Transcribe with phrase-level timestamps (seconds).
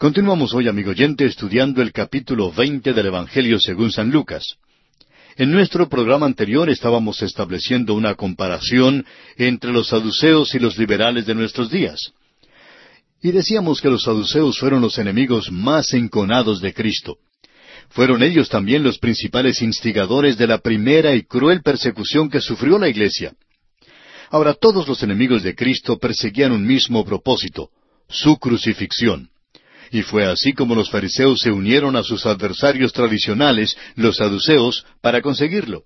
[0.00, 4.54] Continuamos hoy, amigo oyente, estudiando el capítulo veinte del Evangelio según San Lucas.
[5.36, 9.04] En nuestro programa anterior estábamos estableciendo una comparación
[9.36, 12.14] entre los saduceos y los liberales de nuestros días.
[13.20, 17.18] Y decíamos que los saduceos fueron los enemigos más enconados de Cristo.
[17.90, 22.88] Fueron ellos también los principales instigadores de la primera y cruel persecución que sufrió la
[22.88, 23.34] Iglesia.
[24.30, 27.68] Ahora todos los enemigos de Cristo perseguían un mismo propósito,
[28.08, 29.28] su crucifixión.
[29.90, 35.20] Y fue así como los fariseos se unieron a sus adversarios tradicionales, los saduceos, para
[35.20, 35.82] conseguirlo.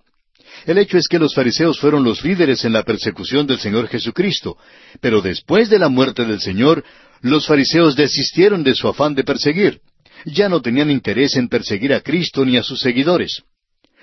[0.66, 4.56] El hecho es que los fariseos fueron los líderes en la persecución del Señor Jesucristo,
[5.00, 6.84] pero después de la muerte del Señor,
[7.20, 9.80] los fariseos desistieron de su afán de perseguir.
[10.26, 13.42] Ya no tenían interés en perseguir a Cristo ni a sus seguidores.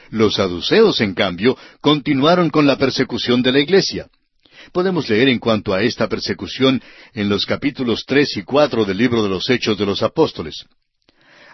[0.09, 4.07] Los saduceos, en cambio, continuaron con la persecución de la iglesia.
[4.71, 6.81] Podemos leer en cuanto a esta persecución
[7.13, 10.65] en los capítulos tres y cuatro del libro de los Hechos de los Apóstoles.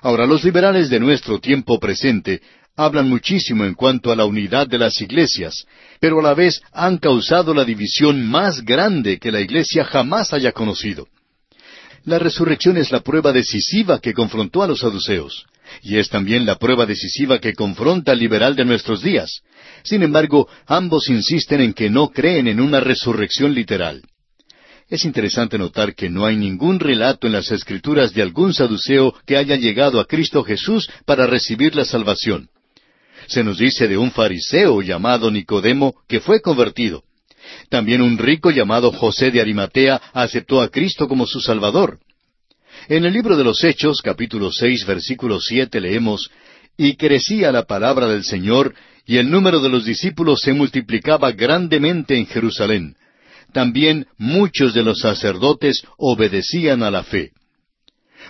[0.02, 2.42] Ahora, los liberales de nuestro tiempo presente
[2.76, 5.66] hablan muchísimo en cuanto a la unidad de las iglesias,
[6.00, 10.52] pero a la vez han causado la división más grande que la iglesia jamás haya
[10.52, 11.08] conocido.
[12.06, 15.46] La resurrección es la prueba decisiva que confrontó a los saduceos,
[15.82, 19.42] y es también la prueba decisiva que confronta al liberal de nuestros días.
[19.84, 24.04] Sin embargo, ambos insisten en que no creen en una resurrección literal.
[24.90, 29.36] Es interesante notar que no hay ningún relato en las Escrituras de algún saduceo que
[29.36, 32.50] haya llegado a Cristo Jesús para recibir la salvación.
[33.28, 37.04] Se nos dice de un fariseo llamado Nicodemo que fue convertido.
[37.70, 42.00] También un rico llamado José de Arimatea aceptó a Cristo como su Salvador.
[42.88, 46.30] En el libro de los Hechos, capítulo seis, versículo siete, leemos
[46.78, 48.74] Y crecía la palabra del Señor,
[49.08, 52.96] y el número de los discípulos se multiplicaba grandemente en Jerusalén.
[53.54, 57.32] También muchos de los sacerdotes obedecían a la fe.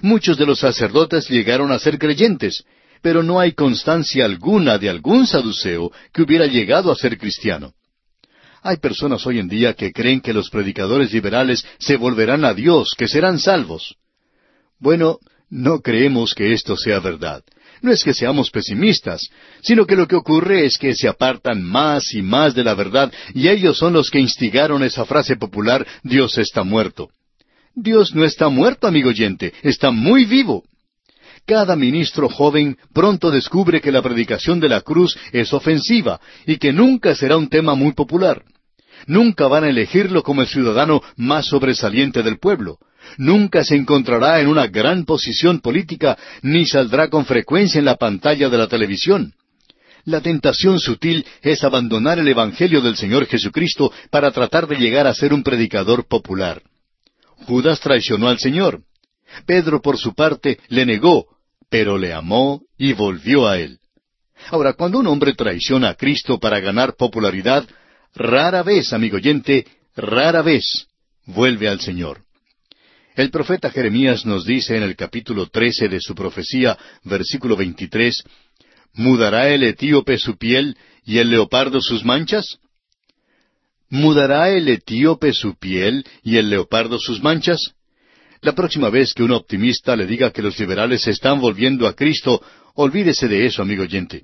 [0.04, 2.64] Muchos de los sacerdotes llegaron a ser creyentes,
[3.02, 7.74] pero no hay constancia alguna de algún saduceo que hubiera llegado a ser cristiano.
[8.62, 12.94] Hay personas hoy en día que creen que los predicadores liberales se volverán a Dios,
[12.96, 13.96] que serán salvos.
[14.80, 15.18] Bueno,
[15.50, 17.44] no creemos que esto sea verdad.
[17.82, 19.30] No es que seamos pesimistas,
[19.62, 23.12] sino que lo que ocurre es que se apartan más y más de la verdad
[23.34, 27.10] y ellos son los que instigaron esa frase popular Dios está muerto.
[27.76, 30.64] Dios no está muerto, amigo oyente, está muy vivo.
[31.46, 36.74] Cada ministro joven pronto descubre que la predicación de la cruz es ofensiva y que
[36.74, 38.44] nunca será un tema muy popular.
[39.06, 42.80] Nunca van a elegirlo como el ciudadano más sobresaliente del pueblo.
[43.18, 48.50] Nunca se encontrará en una gran posición política ni saldrá con frecuencia en la pantalla
[48.50, 49.34] de la televisión.
[50.06, 55.14] La tentación sutil es abandonar el Evangelio del Señor Jesucristo para tratar de llegar a
[55.14, 56.62] ser un predicador popular.
[57.46, 58.82] Judas traicionó al Señor.
[59.46, 61.28] Pedro, por su parte, le negó,
[61.70, 63.80] pero le amó y volvió a él.
[64.50, 67.68] Ahora, cuando un hombre traiciona a Cristo para ganar popularidad,
[68.16, 69.66] rara vez, amigo oyente,
[69.96, 70.88] rara vez
[71.26, 72.27] vuelve al Señor.
[73.18, 78.24] El profeta Jeremías nos dice en el capítulo trece de su profecía, versículo veintitrés,
[78.94, 82.60] ¿Mudará el etíope su piel y el leopardo sus manchas?
[83.90, 87.74] ¿Mudará el etíope su piel y el leopardo sus manchas?
[88.42, 92.40] La próxima vez que un optimista le diga que los liberales están volviendo a Cristo,
[92.76, 94.22] olvídese de eso, amigo oyente.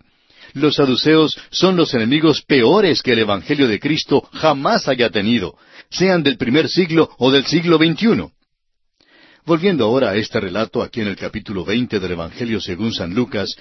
[0.54, 5.58] Los saduceos son los enemigos peores que el Evangelio de Cristo jamás haya tenido,
[5.90, 8.31] sean del primer siglo o del siglo XXI.
[9.46, 13.54] Volviendo ahora a este relato aquí en el capítulo veinte del Evangelio según San Lucas,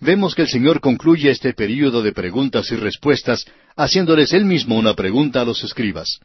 [0.00, 3.44] vemos que el Señor concluye este período de preguntas y respuestas
[3.76, 6.20] haciéndoles él mismo una pregunta a los escribas.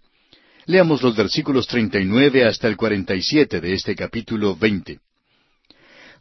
[0.66, 4.99] Leamos los versículos treinta y nueve hasta el cuarenta y siete de este capítulo veinte.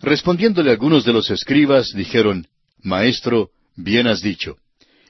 [0.01, 2.49] Respondiéndole algunos de los escribas, dijeron,
[2.83, 4.57] Maestro, bien has dicho.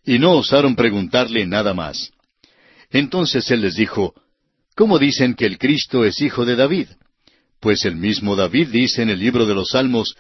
[0.04, 2.10] Y no osaron preguntarle nada más.
[2.90, 4.12] Entonces él les dijo,
[4.74, 6.88] ¿Cómo dicen que el Cristo es hijo de David?
[7.60, 10.16] Pues el mismo David dice en el libro de los Salmos,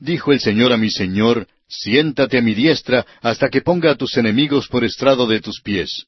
[0.00, 4.16] Dijo el Señor a mi Señor, Siéntate a mi diestra hasta que ponga a tus
[4.16, 6.06] enemigos por estrado de tus pies.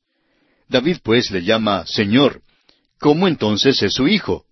[0.69, 2.41] David pues le llama Señor.
[2.99, 4.45] ¿Cómo entonces es su hijo?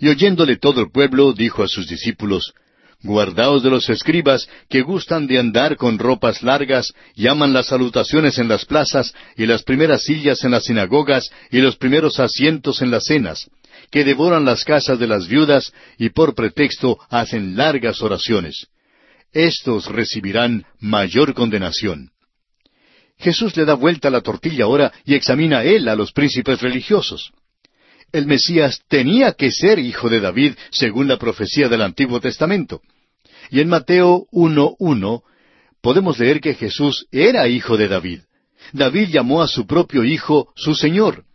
[0.00, 2.54] Y oyéndole todo el pueblo, dijo a sus discípulos,
[3.02, 8.48] Guardaos de los escribas que gustan de andar con ropas largas, llaman las salutaciones en
[8.48, 13.04] las plazas, y las primeras sillas en las sinagogas, y los primeros asientos en las
[13.04, 13.48] cenas,
[13.90, 18.66] que devoran las casas de las viudas y por pretexto hacen largas oraciones.
[19.32, 22.10] Estos recibirán mayor condenación.
[23.18, 27.32] Jesús le da vuelta la tortilla ahora y examina él a los príncipes religiosos.
[28.12, 32.80] El Mesías tenía que ser hijo de David según la profecía del Antiguo Testamento.
[33.50, 35.22] Y en Mateo 1.1
[35.80, 38.20] podemos leer que Jesús era hijo de David.
[38.72, 41.25] David llamó a su propio hijo su Señor.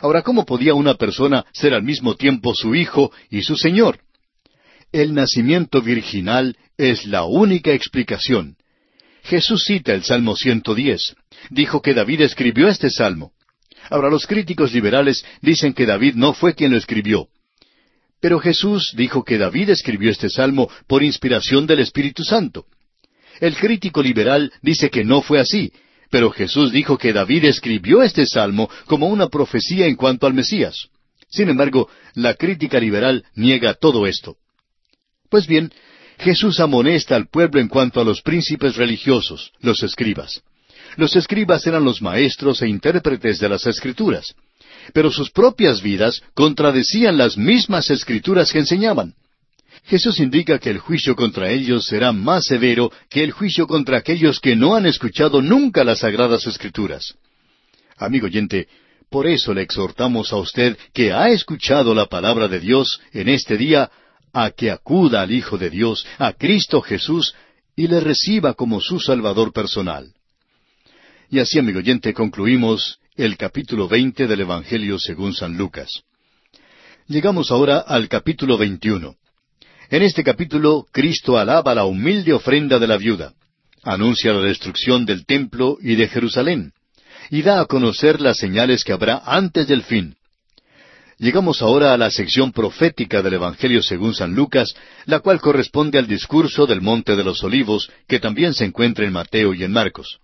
[0.00, 4.00] Ahora, ¿cómo podía una persona ser al mismo tiempo su hijo y su Señor?
[4.92, 8.56] El nacimiento virginal es la única explicación.
[9.24, 11.16] Jesús cita el Salmo 110.
[11.50, 13.32] Dijo que David escribió este salmo.
[13.90, 17.28] Ahora los críticos liberales dicen que David no fue quien lo escribió.
[18.20, 22.66] Pero Jesús dijo que David escribió este salmo por inspiración del Espíritu Santo.
[23.40, 25.72] El crítico liberal dice que no fue así,
[26.10, 30.88] pero Jesús dijo que David escribió este salmo como una profecía en cuanto al Mesías.
[31.28, 34.36] Sin embargo, la crítica liberal niega todo esto.
[35.28, 35.72] Pues bien,
[36.18, 40.42] Jesús amonesta al pueblo en cuanto a los príncipes religiosos, los escribas.
[40.96, 44.34] Los escribas eran los maestros e intérpretes de las escrituras,
[44.92, 49.14] pero sus propias vidas contradecían las mismas escrituras que enseñaban.
[49.86, 54.40] Jesús indica que el juicio contra ellos será más severo que el juicio contra aquellos
[54.40, 57.14] que no han escuchado nunca las sagradas escrituras.
[57.96, 58.66] Amigo oyente,
[59.08, 63.56] por eso le exhortamos a usted que ha escuchado la palabra de Dios en este
[63.56, 63.90] día
[64.32, 67.34] a que acuda al Hijo de Dios, a Cristo Jesús,
[67.76, 70.12] y le reciba como su Salvador personal.
[71.30, 76.02] Y así, amigo oyente, concluimos el capítulo veinte del Evangelio según San Lucas.
[77.06, 79.14] Llegamos ahora al capítulo veintiuno.
[79.88, 83.32] En este capítulo, Cristo alaba la humilde ofrenda de la viuda,
[83.82, 86.72] anuncia la destrucción del templo y de Jerusalén,
[87.30, 90.16] y da a conocer las señales que habrá antes del fin,
[91.18, 94.74] Llegamos ahora a la sección profética del Evangelio según San Lucas,
[95.06, 99.14] la cual corresponde al discurso del Monte de los Olivos, que también se encuentra en
[99.14, 100.18] Mateo y en Marcos.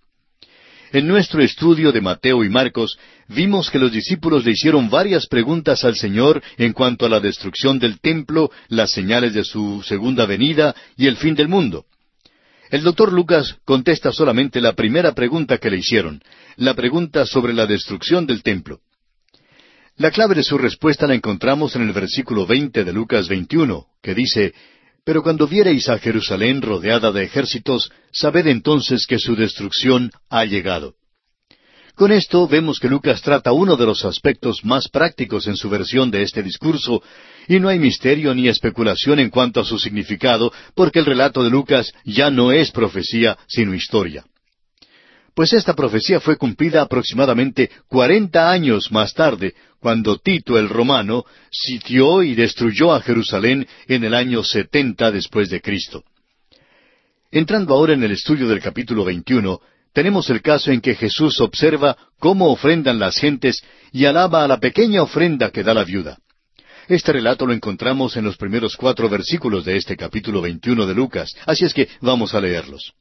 [0.93, 2.99] En nuestro estudio de Mateo y Marcos
[3.29, 7.79] vimos que los discípulos le hicieron varias preguntas al Señor en cuanto a la destrucción
[7.79, 11.87] del templo, las señales de su segunda venida y el fin del mundo.
[12.69, 16.23] El doctor Lucas contesta solamente la primera pregunta que le hicieron,
[16.57, 18.81] la pregunta sobre la destrucción del templo.
[19.97, 24.15] La clave de su respuesta la encontramos en el versículo veinte de Lucas 21, que
[24.15, 24.53] dice,
[25.05, 30.95] Pero cuando viereis a Jerusalén rodeada de ejércitos, sabed entonces que su destrucción ha llegado.
[31.95, 36.11] Con esto vemos que Lucas trata uno de los aspectos más prácticos en su versión
[36.11, 37.03] de este discurso,
[37.49, 41.51] y no hay misterio ni especulación en cuanto a su significado, porque el relato de
[41.51, 44.25] Lucas ya no es profecía, sino historia
[45.35, 52.23] pues esta profecía fue cumplida aproximadamente cuarenta años más tarde, cuando Tito el romano sitió
[52.23, 56.05] y destruyó a Jerusalén en el año setenta después de Cristo.
[57.33, 59.61] Entrando ahora en el estudio del capítulo 21,
[59.93, 64.61] tenemos el caso en que Jesús observa cómo ofrendan las gentes y alaba a la
[64.61, 66.17] pequeña ofrenda que da la viuda.
[66.87, 71.35] Este relato lo encontramos en los primeros cuatro versículos de este capítulo 21 de Lucas,
[71.45, 72.93] así es que vamos a leerlos.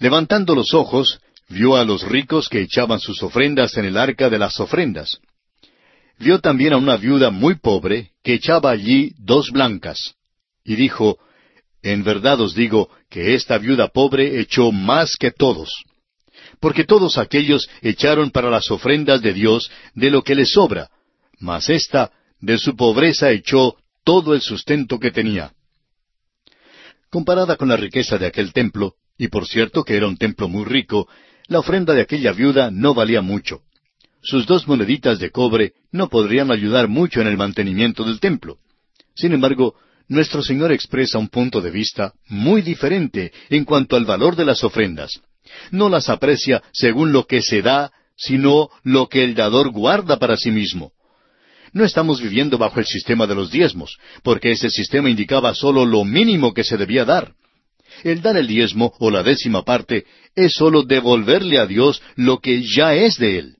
[0.00, 4.40] Levantando los ojos, vio a los ricos que echaban sus ofrendas en el arca de
[4.40, 5.20] las ofrendas.
[6.18, 10.14] Vio también a una viuda muy pobre que echaba allí dos blancas.
[10.64, 11.18] Y dijo,
[11.82, 15.70] En verdad os digo que esta viuda pobre echó más que todos.
[16.60, 20.90] Porque todos aquellos echaron para las ofrendas de Dios de lo que les sobra,
[21.38, 22.10] mas ésta
[22.40, 25.52] de su pobreza echó todo el sustento que tenía.
[27.10, 30.64] Comparada con la riqueza de aquel templo, y por cierto que era un templo muy
[30.64, 31.08] rico,
[31.46, 33.62] la ofrenda de aquella viuda no valía mucho.
[34.22, 38.58] Sus dos moneditas de cobre no podrían ayudar mucho en el mantenimiento del templo.
[39.14, 39.74] Sin embargo,
[40.08, 44.64] nuestro Señor expresa un punto de vista muy diferente en cuanto al valor de las
[44.64, 45.20] ofrendas.
[45.70, 50.36] No las aprecia según lo que se da, sino lo que el dador guarda para
[50.36, 50.92] sí mismo.
[51.72, 56.04] No estamos viviendo bajo el sistema de los diezmos, porque ese sistema indicaba solo lo
[56.04, 57.34] mínimo que se debía dar.
[58.02, 62.62] El dar el diezmo o la décima parte es sólo devolverle a Dios lo que
[62.62, 63.57] ya es de Él.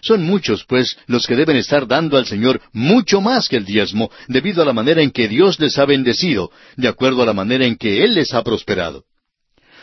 [0.00, 4.10] Son muchos, pues, los que deben estar dando al Señor mucho más que el diezmo,
[4.28, 7.66] debido a la manera en que Dios les ha bendecido, de acuerdo a la manera
[7.66, 9.04] en que Él les ha prosperado.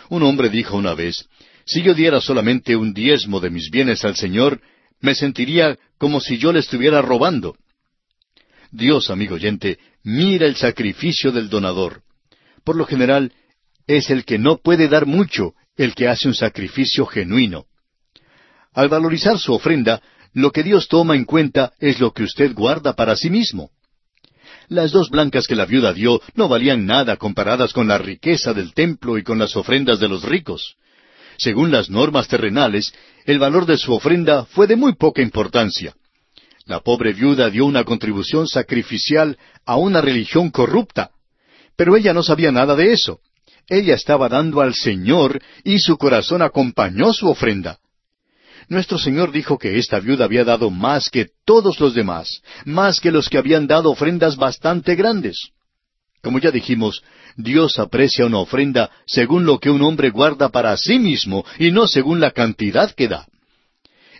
[0.09, 1.27] Un hombre dijo una vez,
[1.65, 4.61] si yo diera solamente un diezmo de mis bienes al Señor,
[5.01, 7.55] me sentiría como si yo le estuviera robando.
[8.71, 12.03] Dios, amigo oyente, mira el sacrificio del donador.
[12.63, 13.31] Por lo general,
[13.87, 17.65] es el que no puede dar mucho, el que hace un sacrificio genuino.
[18.75, 20.01] Al valorizar su ofrenda,
[20.33, 23.71] lo que Dios toma en cuenta es lo que usted guarda para sí mismo.
[24.67, 28.73] Las dos blancas que la viuda dio no valían nada comparadas con la riqueza del
[28.73, 30.75] templo y con las ofrendas de los ricos.
[31.37, 32.93] Según las normas terrenales,
[33.25, 35.95] el valor de su ofrenda fue de muy poca importancia.
[36.65, 41.11] La pobre viuda dio una contribución sacrificial a una religión corrupta.
[41.77, 43.19] Pero ella no sabía nada de eso.
[43.69, 47.79] Ella estaba dando al Señor y su corazón acompañó su ofrenda.
[48.67, 53.11] Nuestro Señor dijo que esta viuda había dado más que todos los demás, más que
[53.11, 55.49] los que habían dado ofrendas bastante grandes.
[56.21, 57.03] Como ya dijimos,
[57.35, 61.87] Dios aprecia una ofrenda según lo que un hombre guarda para sí mismo y no
[61.87, 63.27] según la cantidad que da.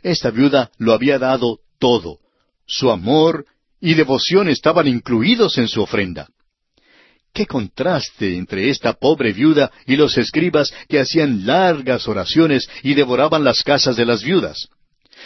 [0.04, 2.20] Esta viuda lo había dado todo.
[2.68, 3.46] Su amor
[3.82, 6.30] y devoción estaban incluidos en su ofrenda.
[7.36, 13.44] Qué contraste entre esta pobre viuda y los escribas que hacían largas oraciones y devoraban
[13.44, 14.70] las casas de las viudas.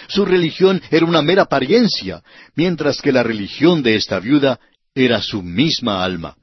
[0.08, 2.24] Su religión era una mera apariencia,
[2.56, 4.60] mientras que la religión de esta viuda
[4.96, 6.36] era su misma alma.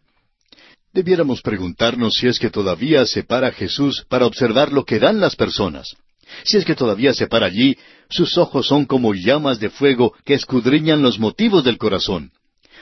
[0.93, 5.35] Debiéramos preguntarnos si es que todavía se para Jesús para observar lo que dan las
[5.35, 5.97] personas.
[6.45, 7.77] Si es que todavía se para allí,
[8.09, 12.31] sus ojos son como llamas de fuego que escudriñan los motivos del corazón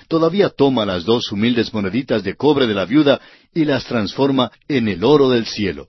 [0.08, 3.20] todavía toma las dos humildes moneditas de cobre de la viuda
[3.52, 5.88] y las transforma en el oro del cielo.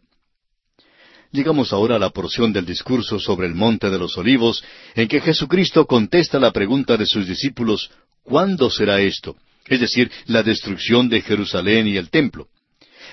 [1.31, 4.63] Llegamos ahora a la porción del discurso sobre el Monte de los Olivos,
[4.95, 7.91] en que Jesucristo contesta la pregunta de sus discípulos,
[8.23, 9.35] ¿cuándo será esto?
[9.67, 12.47] Es decir, la destrucción de Jerusalén y el templo.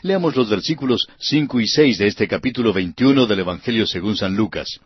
[0.02, 4.80] Leamos los versículos cinco y seis de este capítulo veintiuno del Evangelio según San Lucas.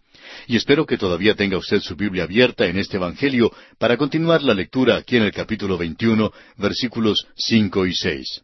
[0.47, 4.55] Y espero que todavía tenga usted su Biblia abierta en este Evangelio para continuar la
[4.55, 8.43] lectura aquí en el capítulo 21, versículos 5 y 6.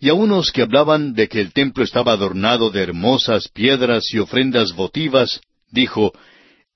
[0.00, 4.18] Y a unos que hablaban de que el templo estaba adornado de hermosas piedras y
[4.18, 6.12] ofrendas votivas, dijo,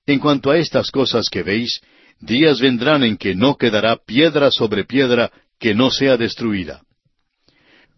[0.05, 1.81] En cuanto a estas cosas que veis,
[2.19, 6.83] días vendrán en que no quedará piedra sobre piedra que no sea destruida.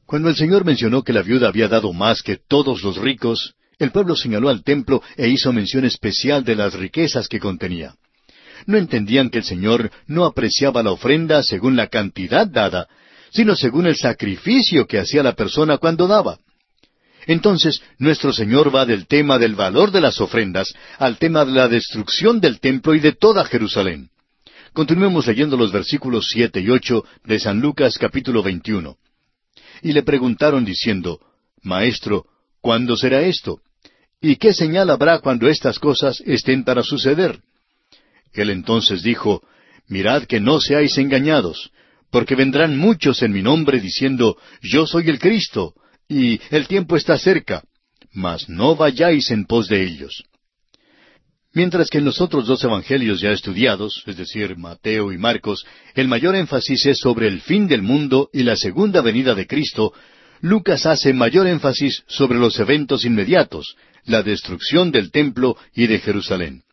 [0.05, 3.91] Cuando el Señor mencionó que la viuda había dado más que todos los ricos, el
[3.91, 7.95] pueblo señaló al templo e hizo mención especial de las riquezas que contenía.
[8.65, 12.87] No entendían que el Señor no apreciaba la ofrenda según la cantidad dada,
[13.31, 16.39] sino según el sacrificio que hacía la persona cuando daba.
[17.25, 21.67] Entonces, nuestro Señor va del tema del valor de las ofrendas al tema de la
[21.67, 24.09] destrucción del templo y de toda Jerusalén.
[24.73, 28.97] Continuemos leyendo los versículos siete y ocho de San Lucas capítulo veintiuno.
[29.81, 31.19] Y le preguntaron diciendo,
[31.61, 32.25] Maestro,
[32.61, 33.61] ¿cuándo será esto?
[34.21, 37.39] ¿Y qué señal habrá cuando estas cosas estén para suceder?
[38.33, 39.41] Él entonces dijo,
[39.87, 41.71] Mirad que no seáis engañados,
[42.11, 45.73] porque vendrán muchos en mi nombre diciendo, Yo soy el Cristo,
[46.07, 47.63] y el tiempo está cerca,
[48.11, 50.23] mas no vayáis en pos de ellos.
[51.53, 56.07] Mientras que en los otros dos evangelios ya estudiados, es decir, Mateo y Marcos, el
[56.07, 59.93] mayor énfasis es sobre el fin del mundo y la segunda venida de Cristo,
[60.41, 63.75] Lucas hace mayor énfasis sobre los eventos inmediatos,
[64.05, 66.63] la destrucción del templo y de Jerusalén.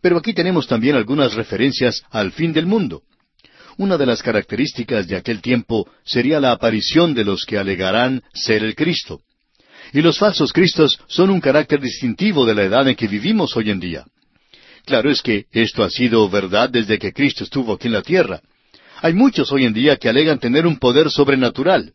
[0.00, 3.02] Pero aquí tenemos también algunas referencias al fin del mundo.
[3.76, 8.62] Una de las características de aquel tiempo sería la aparición de los que alegarán ser
[8.62, 9.20] el Cristo.
[9.92, 13.70] Y los falsos Cristos son un carácter distintivo de la edad en que vivimos hoy
[13.70, 14.04] en día.
[14.84, 18.40] Claro es que esto ha sido verdad desde que Cristo estuvo aquí en la tierra.
[19.02, 21.92] Hay muchos hoy en día que alegan tener un poder sobrenatural.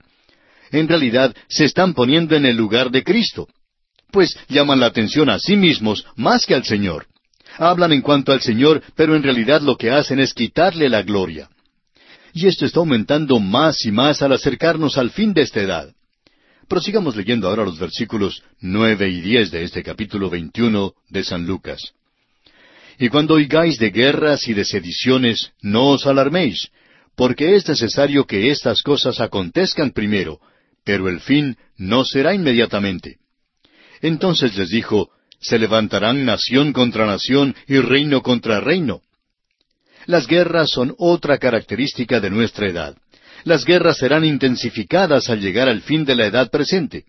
[0.72, 3.48] En realidad se están poniendo en el lugar de Cristo
[4.12, 7.08] pues llaman la atención a sí mismos más que al Señor.
[7.58, 11.50] Hablan en cuanto al Señor, pero en realidad lo que hacen es quitarle la gloria.
[12.34, 15.94] Y esto está aumentando más y más al acercarnos al fin de esta edad.
[16.68, 21.94] Prosigamos leyendo ahora los versículos nueve y diez de este capítulo veintiuno de San Lucas.
[23.00, 26.70] Y cuando oigáis de guerras y de sediciones, no os alarméis,
[27.16, 30.40] porque es necesario que estas cosas acontezcan primero,
[30.84, 33.18] pero el fin no será inmediatamente.
[34.02, 39.02] Entonces les dijo, se levantarán nación contra nación y reino contra reino.
[40.06, 42.98] Las guerras son otra característica de nuestra edad.
[43.44, 47.06] Las guerras serán intensificadas al llegar al fin de la edad presente.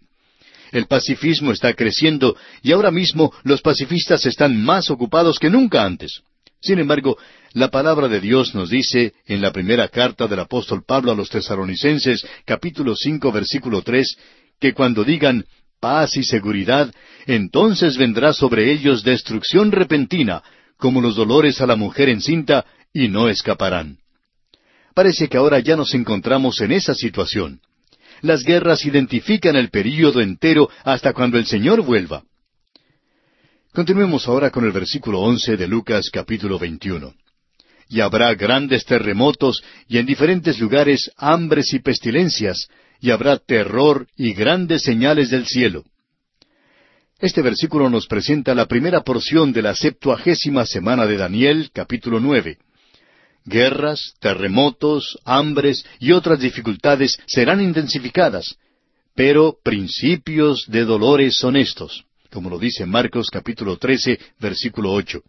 [0.70, 6.22] El pacifismo está creciendo y ahora mismo los pacifistas están más ocupados que nunca antes.
[6.60, 7.16] Sin embargo,
[7.54, 11.30] la palabra de Dios nos dice en la primera carta del apóstol Pablo a los
[11.30, 14.16] tesaronicenses, capítulo cinco, versículo tres,
[14.60, 15.44] que cuando digan
[15.80, 16.94] paz y seguridad,
[17.26, 20.42] entonces vendrá sobre ellos destrucción repentina,
[20.76, 23.98] como los dolores a la mujer encinta, y no escaparán.
[24.94, 27.60] Parece que ahora ya nos encontramos en esa situación.
[28.22, 32.24] Las guerras identifican el período entero hasta cuando el Señor vuelva.
[33.72, 37.14] Continuemos ahora con el versículo once de Lucas capítulo 21.
[37.88, 42.68] Y habrá grandes terremotos y en diferentes lugares hambres y pestilencias,
[43.00, 45.84] y habrá terror y grandes señales del cielo.
[47.18, 52.58] Este versículo nos presenta la primera porción de la septuagésima semana de Daniel, capítulo nueve.
[53.44, 58.56] Guerras, terremotos, hambres y otras dificultades serán intensificadas,
[59.14, 65.22] pero principios de dolores son estos, como lo dice Marcos capítulo 13, versículo 8.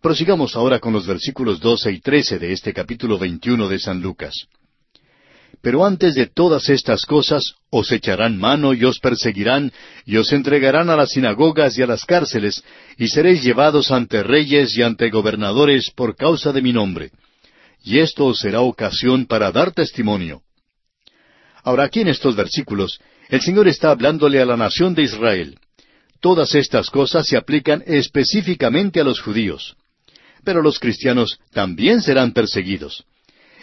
[0.00, 4.48] Prosigamos ahora con los versículos 12 y 13 de este capítulo 21 de San Lucas.
[5.62, 9.72] Pero antes de todas estas cosas os echarán mano y os perseguirán,
[10.06, 12.64] y os entregarán a las sinagogas y a las cárceles,
[12.96, 17.10] y seréis llevados ante reyes y ante gobernadores por causa de mi nombre.
[17.82, 20.42] Y esto os será ocasión para dar testimonio.
[21.62, 25.58] Ahora aquí en estos versículos, el Señor está hablándole a la nación de Israel.
[26.20, 29.76] Todas estas cosas se aplican específicamente a los judíos.
[30.44, 33.04] Pero los cristianos también serán perseguidos.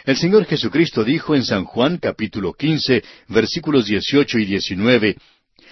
[0.08, 5.18] El Señor Jesucristo dijo en San Juan capítulo quince versículos dieciocho y diecinueve,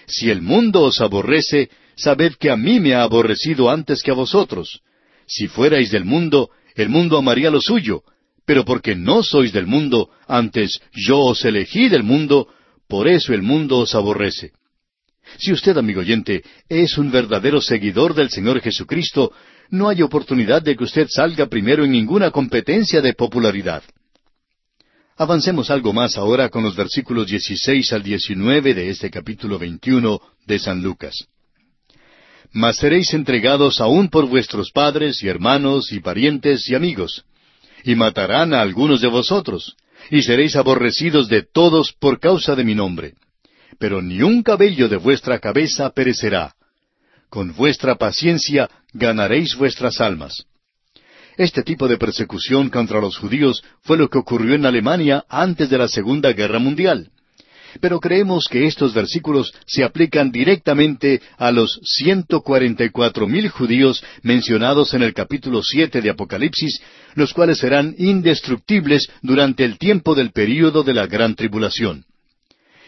[0.06, 4.14] Si el mundo os aborrece, sabed que a mí me ha aborrecido antes que a
[4.14, 4.82] vosotros.
[5.26, 8.02] Si fuerais del mundo, el mundo amaría lo suyo,
[8.44, 12.46] pero porque no sois del mundo, antes yo os elegí del mundo,
[12.88, 14.52] por eso el mundo os aborrece.
[15.38, 19.32] Si usted, amigo oyente, es un verdadero seguidor del Señor Jesucristo,
[19.70, 23.82] no hay oportunidad de que usted salga primero en ninguna competencia de popularidad.
[25.18, 30.58] Avancemos algo más ahora con los versículos 16 al 19 de este capítulo 21 de
[30.58, 31.26] San Lucas.
[32.52, 37.24] Mas seréis entregados aún por vuestros padres y hermanos y parientes y amigos,
[37.82, 39.76] y matarán a algunos de vosotros,
[40.10, 43.14] y seréis aborrecidos de todos por causa de mi nombre.
[43.78, 46.54] Pero ni un cabello de vuestra cabeza perecerá.
[47.30, 50.44] Con vuestra paciencia ganaréis vuestras almas.
[51.36, 55.76] Este tipo de persecución contra los judíos fue lo que ocurrió en Alemania antes de
[55.76, 57.10] la Segunda Guerra Mundial.
[57.78, 63.50] Pero creemos que estos versículos se aplican directamente a los ciento cuarenta y cuatro mil
[63.50, 66.80] judíos mencionados en el capítulo siete de Apocalipsis,
[67.14, 72.06] los cuales serán indestructibles durante el tiempo del período de la gran tribulación.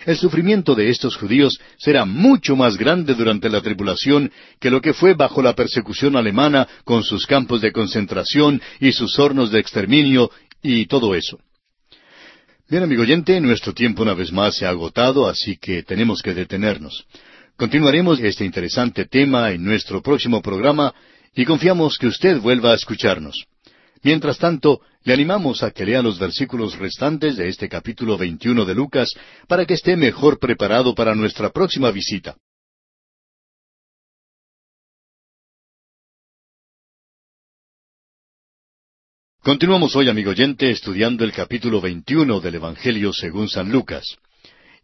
[0.09, 4.95] El sufrimiento de estos judíos será mucho más grande durante la tribulación que lo que
[4.95, 10.31] fue bajo la persecución alemana con sus campos de concentración y sus hornos de exterminio
[10.63, 11.39] y todo eso.
[12.71, 16.33] Bien, amigo oyente, nuestro tiempo una vez más se ha agotado, así que tenemos que
[16.33, 17.05] detenernos.
[17.59, 20.95] Continuaremos este interesante tema en nuestro próximo programa
[21.35, 23.45] y confiamos que usted vuelva a escucharnos.
[24.03, 28.75] Mientras tanto, le animamos a que lea los versículos restantes de este capítulo 21 de
[28.75, 29.09] Lucas
[29.47, 32.37] para que esté mejor preparado para nuestra próxima visita.
[39.43, 44.19] Continuamos hoy, amigo oyente, estudiando el capítulo 21 del Evangelio según San Lucas.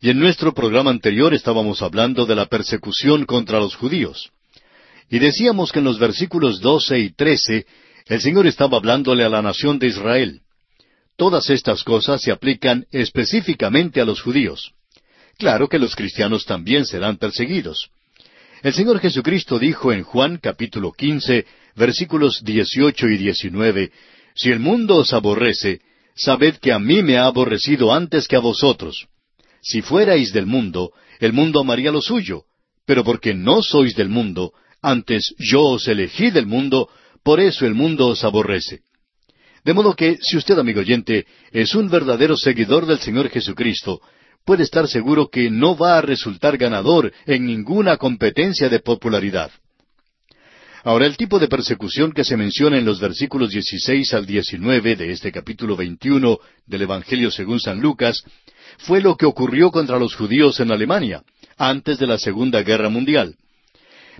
[0.00, 4.30] Y en nuestro programa anterior estábamos hablando de la persecución contra los judíos.
[5.10, 7.66] Y decíamos que en los versículos 12 y 13
[8.06, 10.40] el Señor estaba hablándole a la nación de Israel.
[11.16, 14.72] Todas estas cosas se aplican específicamente a los judíos.
[15.38, 17.88] Claro que los cristianos también serán perseguidos.
[18.62, 23.92] El Señor Jesucristo dijo en Juan capítulo quince, versículos dieciocho y diecinueve,
[24.34, 25.80] Si el mundo os aborrece,
[26.14, 29.06] sabed que a mí me ha aborrecido antes que a vosotros.
[29.62, 32.44] Si fuerais del mundo, el mundo amaría lo suyo,
[32.86, 36.88] pero porque no sois del mundo, antes yo os elegí del mundo,
[37.24, 38.82] por eso el mundo os aborrece.
[39.64, 44.00] De modo que, si usted, amigo oyente, es un verdadero seguidor del Señor Jesucristo,
[44.44, 49.50] puede estar seguro que no va a resultar ganador en ninguna competencia de popularidad.
[50.84, 55.12] Ahora, el tipo de persecución que se menciona en los versículos 16 al 19 de
[55.12, 58.22] este capítulo 21 del Evangelio según San Lucas
[58.76, 61.22] fue lo que ocurrió contra los judíos en Alemania,
[61.56, 63.36] antes de la Segunda Guerra Mundial.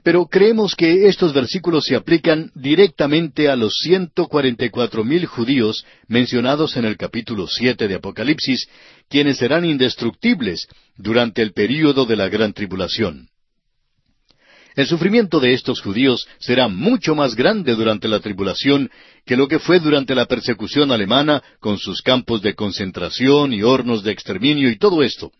[0.03, 5.27] Pero creemos que estos versículos se aplican directamente a los ciento cuarenta y cuatro mil
[5.27, 8.69] judíos mencionados en el capítulo siete de Apocalipsis,
[9.09, 13.29] quienes serán indestructibles durante el período de la gran tribulación.
[14.75, 18.91] El sufrimiento de estos judíos será mucho más grande durante la tribulación
[19.25, 24.03] que lo que fue durante la persecución alemana con sus campos de concentración y hornos
[24.03, 25.31] de exterminio y todo esto.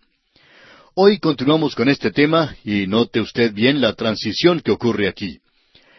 [0.97, 5.41] Hoy continuamos con este tema y note usted bien la transición que ocurre aquí.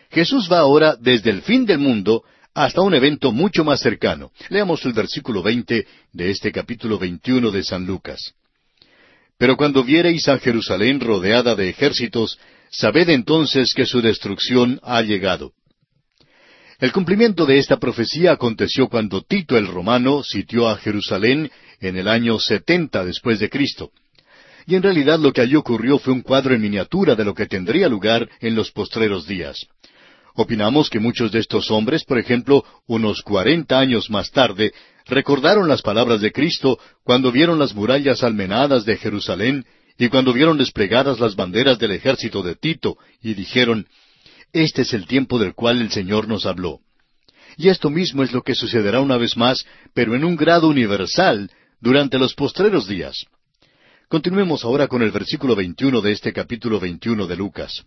[0.10, 4.31] Jesús va ahora desde el fin del mundo hasta un evento mucho más cercano.
[4.47, 8.36] Leamos el versículo veinte de este capítulo veintiuno de San Lucas.
[9.38, 12.39] Pero cuando viereis a Jerusalén rodeada de ejércitos,
[12.71, 15.51] sabed entonces que su destrucción ha llegado.
[16.79, 22.08] El cumplimiento de esta profecía aconteció cuando Tito el romano sitió a Jerusalén en el
[22.08, 23.91] año setenta después de Cristo
[24.65, 27.45] y en realidad lo que allí ocurrió fue un cuadro en miniatura de lo que
[27.45, 29.67] tendría lugar en los postreros días.
[30.36, 34.73] Opinamos que muchos de estos hombres, por ejemplo, unos cuarenta años más tarde,
[35.06, 39.65] recordaron las palabras de Cristo cuando vieron las murallas almenadas de Jerusalén
[39.97, 43.88] y cuando vieron desplegadas las banderas del ejército de Tito y dijeron,
[44.51, 46.80] Este es el tiempo del cual el Señor nos habló.
[47.56, 51.49] Y esto mismo es lo que sucederá una vez más, pero en un grado universal,
[51.80, 53.25] durante los postreros días.
[54.07, 57.83] Continuemos ahora con el versículo 21 de este capítulo 21 de Lucas.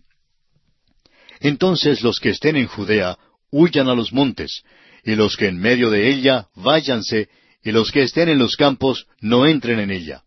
[1.39, 3.17] Entonces los que estén en Judea
[3.51, 4.63] huyan a los montes,
[5.05, 7.29] y los que en medio de ella váyanse,
[7.63, 10.23] y los que estén en los campos no entren en ella.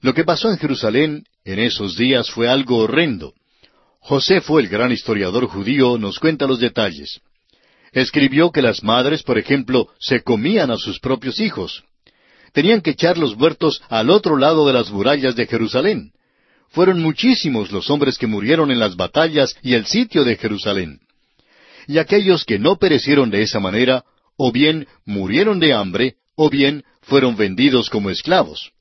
[0.00, 3.34] Lo que pasó en Jerusalén en esos días fue algo horrendo.
[4.00, 7.20] José fue el gran historiador judío, nos cuenta los detalles.
[7.92, 11.84] Escribió que las madres, por ejemplo, se comían a sus propios hijos.
[12.52, 16.12] Tenían que echar los muertos al otro lado de las murallas de Jerusalén.
[16.68, 21.00] Fueron muchísimos los hombres que murieron en las batallas y el sitio de Jerusalén.
[21.86, 24.04] Y aquellos que no perecieron de esa manera,
[24.36, 28.72] o bien murieron de hambre, o bien fueron vendidos como esclavos.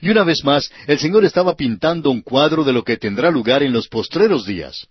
[0.00, 3.62] Y una vez más, el Señor estaba pintando un cuadro de lo que tendrá lugar
[3.62, 4.86] en los postreros días.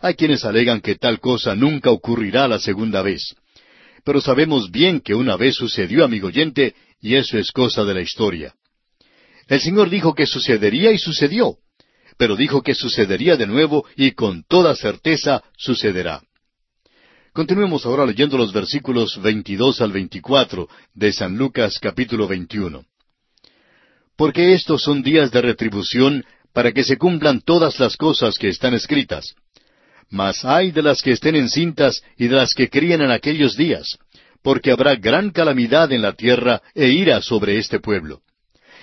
[0.00, 3.34] Hay quienes alegan que tal cosa nunca ocurrirá la segunda vez.
[4.04, 8.00] Pero sabemos bien que una vez sucedió, amigo oyente, y eso es cosa de la
[8.00, 8.54] historia.
[9.46, 11.58] El Señor dijo que sucedería y sucedió
[12.18, 16.20] pero dijo que sucedería de nuevo y con toda certeza sucederá.
[17.32, 22.84] Continuemos ahora leyendo los versículos 22 al 24 de San Lucas capítulo 21.
[24.16, 28.74] Porque estos son días de retribución para que se cumplan todas las cosas que están
[28.74, 29.36] escritas.
[30.10, 33.96] Mas hay de las que estén encintas y de las que críen en aquellos días,
[34.42, 38.22] porque habrá gran calamidad en la tierra e ira sobre este pueblo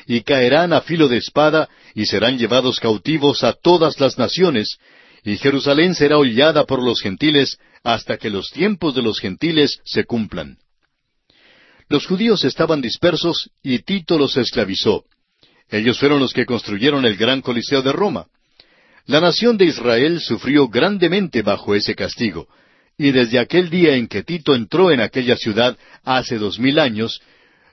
[0.05, 4.77] y caerán a filo de espada, y serán llevados cautivos a todas las naciones,
[5.23, 10.05] y Jerusalén será hollada por los gentiles hasta que los tiempos de los gentiles se
[10.05, 10.57] cumplan.
[11.89, 15.05] Los judíos estaban dispersos y Tito los esclavizó.
[15.69, 18.27] Ellos fueron los que construyeron el gran Coliseo de Roma.
[19.05, 22.47] La nación de Israel sufrió grandemente bajo ese castigo,
[22.97, 27.21] y desde aquel día en que Tito entró en aquella ciudad hace dos mil años,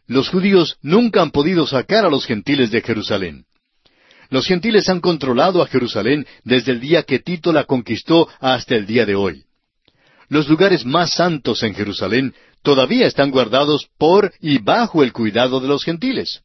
[0.07, 3.45] los judíos nunca han podido sacar a los gentiles de Jerusalén.
[4.31, 8.87] Los gentiles han controlado a Jerusalén desde el día que Tito la conquistó hasta el
[8.87, 9.45] día de hoy.
[10.29, 15.69] Los lugares más santos en Jerusalén todavía están guardados por y bajo el cuidado de
[15.69, 16.41] los gentiles.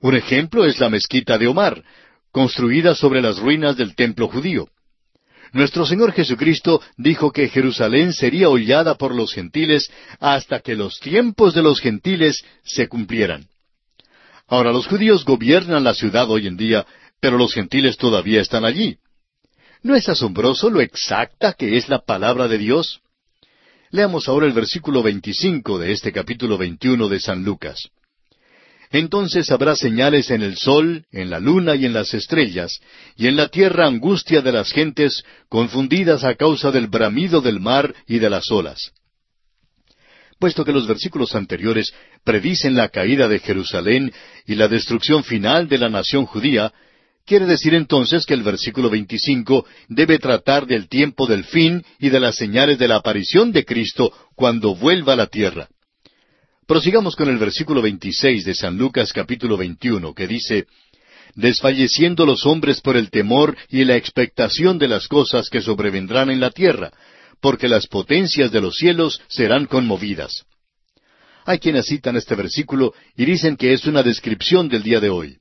[0.00, 1.82] Un ejemplo es la mezquita de Omar,
[2.32, 4.68] construida sobre las ruinas del templo judío.
[5.54, 9.88] Nuestro Señor Jesucristo dijo que Jerusalén sería hollada por los gentiles
[10.18, 13.46] hasta que los tiempos de los gentiles se cumplieran.
[14.48, 16.84] Ahora los judíos gobiernan la ciudad hoy en día,
[17.20, 18.98] pero los gentiles todavía están allí.
[19.80, 23.00] ¿No es asombroso lo exacta que es la palabra de Dios?
[23.90, 27.90] Leamos ahora el versículo 25 de este capítulo 21 de San Lucas.
[28.94, 32.78] Entonces habrá señales en el sol, en la luna y en las estrellas,
[33.16, 37.92] y en la tierra angustia de las gentes, confundidas a causa del bramido del mar
[38.06, 38.92] y de las olas.
[40.38, 44.12] Puesto que los versículos anteriores predicen la caída de Jerusalén
[44.46, 46.72] y la destrucción final de la nación judía,
[47.26, 52.20] quiere decir entonces que el versículo 25 debe tratar del tiempo del fin y de
[52.20, 55.68] las señales de la aparición de Cristo cuando vuelva a la tierra.
[56.66, 60.66] Prosigamos con el versículo 26 de San Lucas capítulo 21, que dice,
[61.34, 66.40] Desfalleciendo los hombres por el temor y la expectación de las cosas que sobrevendrán en
[66.40, 66.90] la tierra,
[67.42, 70.46] porque las potencias de los cielos serán conmovidas.
[71.44, 75.36] Hay quienes citan este versículo y dicen que es una descripción del día de hoy.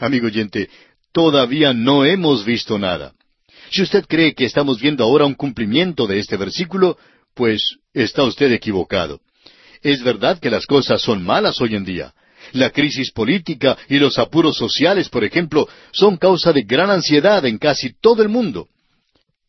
[0.00, 0.70] Amigo oyente,
[1.12, 3.12] todavía no hemos visto nada.
[3.70, 6.98] Si usted cree que estamos viendo ahora un cumplimiento de este versículo,
[7.34, 9.20] pues está usted equivocado.
[9.82, 12.14] Es verdad que las cosas son malas hoy en día.
[12.52, 17.58] La crisis política y los apuros sociales, por ejemplo, son causa de gran ansiedad en
[17.58, 18.68] casi todo el mundo.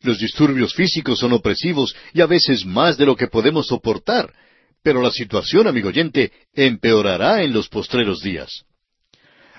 [0.02, 4.32] Los disturbios físicos son opresivos y a veces más de lo que podemos soportar,
[4.82, 8.64] pero la situación, amigo oyente, empeorará en los postreros días.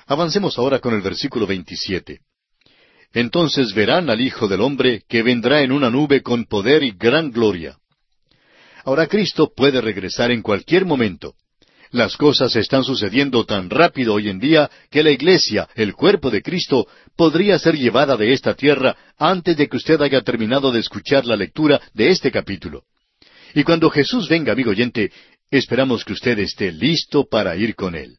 [0.08, 2.20] Avancemos ahora con el versículo 27.
[3.14, 7.32] Entonces verán al Hijo del Hombre que vendrá en una nube con poder y gran
[7.32, 7.78] gloria.
[8.84, 11.36] Ahora Cristo puede regresar en cualquier momento.
[11.92, 16.42] Las cosas están sucediendo tan rápido hoy en día que la iglesia, el cuerpo de
[16.42, 21.26] Cristo, podría ser llevada de esta tierra antes de que usted haya terminado de escuchar
[21.26, 22.84] la lectura de este capítulo.
[23.54, 25.12] Y cuando Jesús venga, amigo oyente,
[25.50, 28.18] esperamos que usted esté listo para ir con Él.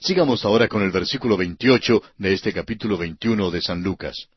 [0.00, 4.28] Sigamos ahora con el versículo 28 de este capítulo 21 de San Lucas.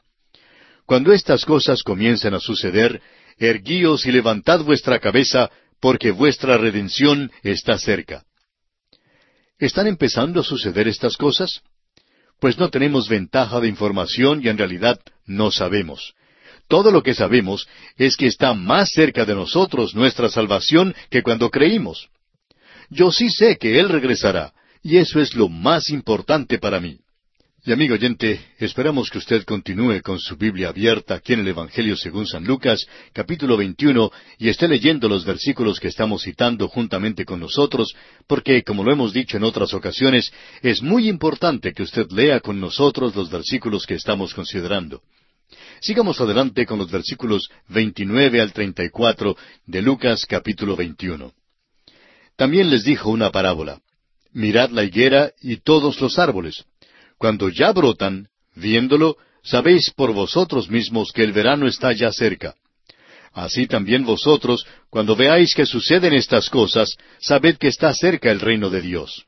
[0.86, 3.02] Cuando estas cosas comiencen a suceder,
[3.38, 8.24] erguíos y levantad vuestra cabeza, porque vuestra redención está cerca.
[9.60, 11.62] ¿Están empezando a suceder estas cosas?
[12.40, 16.14] Pues no tenemos ventaja de información y en realidad no sabemos.
[16.68, 17.68] Todo lo que sabemos
[17.98, 22.10] es que está más cerca de nosotros nuestra salvación que cuando creímos.
[22.90, 27.00] Yo sí sé que Él regresará, y eso es lo más importante para mí.
[27.66, 31.96] Y amigo oyente, esperamos que usted continúe con su Biblia abierta aquí en el Evangelio
[31.96, 37.40] según San Lucas, capítulo 21, y esté leyendo los versículos que estamos citando juntamente con
[37.40, 37.96] nosotros,
[38.28, 40.30] porque, como lo hemos dicho en otras ocasiones,
[40.62, 45.02] es muy importante que usted lea con nosotros los versículos que estamos considerando.
[45.80, 51.32] Sigamos adelante con los versículos 29 al 34 de Lucas capítulo 21.
[52.36, 53.80] También les dijo una parábola.
[54.34, 56.66] Mirad la higuera y todos los árboles
[57.24, 62.54] cuando ya brotan, viéndolo, sabéis por vosotros mismos que el verano está ya cerca.
[63.32, 68.70] Así también vosotros, cuando veáis que suceden estas cosas, sabed que está cerca el reino
[68.70, 69.24] de Dios.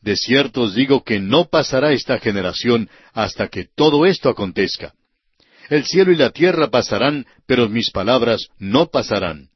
[0.00, 4.94] De cierto os digo que no pasará esta generación hasta que todo esto acontezca.
[5.68, 9.50] El cielo y la tierra pasarán, pero mis palabras no pasarán.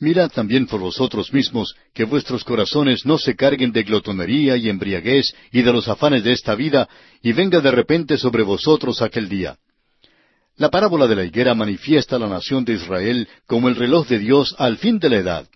[0.00, 5.34] Mirad también por vosotros mismos que vuestros corazones no se carguen de glotonería y embriaguez
[5.52, 6.88] y de los afanes de esta vida,
[7.22, 9.58] y venga de repente sobre vosotros aquel día.
[10.56, 14.18] La parábola de la higuera manifiesta a la nación de Israel como el reloj de
[14.18, 15.48] Dios al fin de la edad.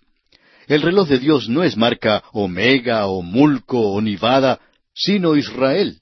[0.67, 4.59] El reloj de Dios no es marca Omega o Mulco o Nivada,
[4.93, 6.01] sino Israel.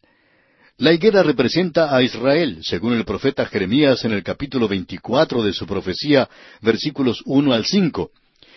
[0.78, 5.66] La higuera representa a Israel, según el profeta Jeremías en el capítulo veinticuatro de su
[5.66, 6.28] profecía,
[6.62, 8.12] versículos uno al cinco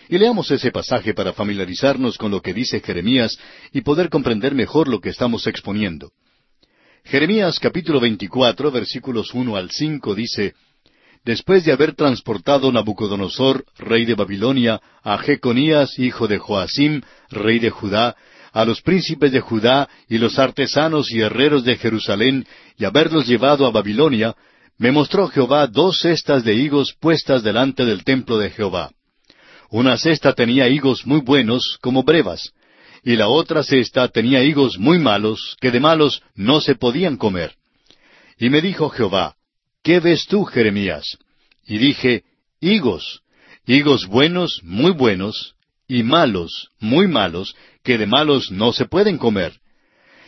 [0.09, 3.37] y leamos ese pasaje para familiarizarnos con lo que dice Jeremías
[3.73, 6.11] y poder comprender mejor lo que estamos exponiendo.
[7.03, 10.53] Jeremías capítulo 24 versículos 1 al 5 dice,
[11.23, 17.69] Después de haber transportado Nabucodonosor, rey de Babilonia, a Jeconías, hijo de Joacim, rey de
[17.69, 18.15] Judá,
[18.53, 23.65] a los príncipes de Judá y los artesanos y herreros de Jerusalén, y haberlos llevado
[23.65, 24.35] a Babilonia,
[24.77, 28.91] me mostró Jehová dos cestas de higos puestas delante del templo de Jehová.
[29.69, 32.53] Una cesta tenía higos muy buenos como brevas,
[33.03, 37.55] y la otra cesta tenía higos muy malos, que de malos no se podían comer.
[38.39, 39.35] Y me dijo Jehová,
[39.83, 41.17] ¿qué ves tú, Jeremías?
[41.65, 42.23] Y dije,
[42.61, 43.21] higos,
[43.65, 45.55] higos buenos, muy buenos,
[45.87, 49.59] y malos, muy malos, que de malos no se pueden comer.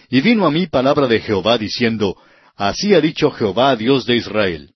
[0.10, 2.18] Y vino a mí palabra de Jehová diciendo,
[2.56, 4.72] Así ha dicho Jehová, Dios de Israel,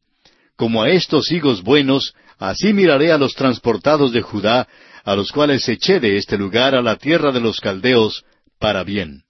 [0.55, 4.67] como a estos higos buenos Así miraré a los transportados de Judá,
[5.03, 8.23] a los cuales eché de este lugar a la tierra de los caldeos,
[8.59, 9.23] para bien.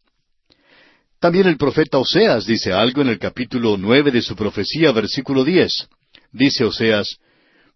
[1.19, 5.87] También el profeta Oseas dice algo en el capítulo nueve de su profecía, versículo diez.
[6.31, 7.17] Dice Oseas,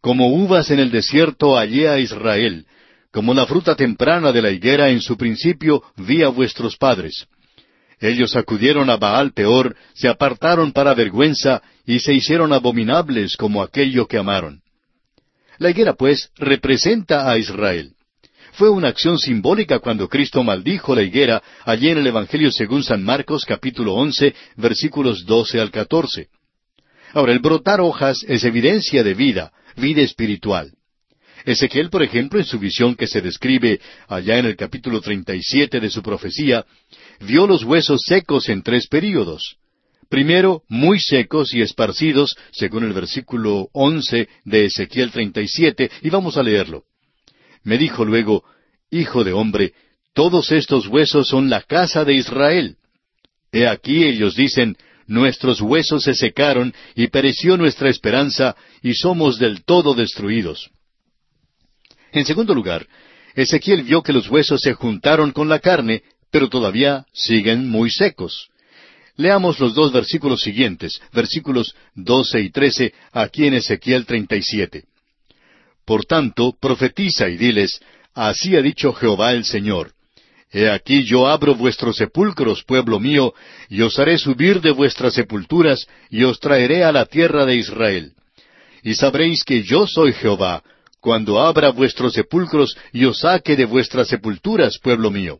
[0.02, 2.66] Como uvas en el desierto hallé a Israel,
[3.12, 7.26] como la fruta temprana de la higuera en su principio vi a vuestros padres.
[8.00, 14.08] Ellos acudieron a Baal peor, se apartaron para vergüenza, y se hicieron abominables como aquello
[14.08, 14.62] que amaron.
[15.60, 17.94] La higuera, pues, representa a Israel.
[18.54, 23.04] Fue una acción simbólica cuando Cristo maldijo la higuera allí en el Evangelio según San
[23.04, 26.30] Marcos capítulo once versículos doce al catorce.
[27.14, 30.74] Ahora, el brotar hojas es evidencia de vida, vida espiritual.
[31.46, 35.42] Ezequiel, por ejemplo, en su visión que se describe allá en el capítulo treinta y
[35.44, 36.66] siete de su profecía,
[37.22, 39.58] vio los huesos secos en tres períodos.
[40.10, 46.10] Primero, muy secos y esparcidos, según el versículo once de Ezequiel treinta y siete, y
[46.10, 46.84] vamos a leerlo.
[47.64, 48.44] Me dijo luego,
[48.90, 49.74] Hijo de hombre,
[50.14, 52.78] todos estos huesos son la casa de Israel.
[53.52, 59.64] He aquí ellos dicen, Nuestros huesos se secaron y pereció nuestra esperanza, y somos del
[59.64, 60.70] todo destruidos.
[62.12, 62.88] En segundo lugar,
[63.36, 68.50] Ezequiel vio que los huesos se juntaron con la carne, pero todavía siguen muy secos.
[69.18, 74.84] Leamos los dos versículos siguientes, versículos doce y trece, aquí en Ezequiel treinta y siete.
[75.86, 77.80] Por tanto, profetiza y diles,
[78.14, 79.92] Así ha dicho Jehová el Señor.
[80.52, 83.34] He aquí yo abro vuestros sepulcros, pueblo mío,
[83.70, 88.14] y os haré subir de vuestras sepulturas, y os traeré a la tierra de Israel.
[88.84, 90.64] Y sabréis que yo soy Jehová,
[91.00, 95.40] cuando abra vuestros sepulcros y os saque de vuestras sepulturas, pueblo mío.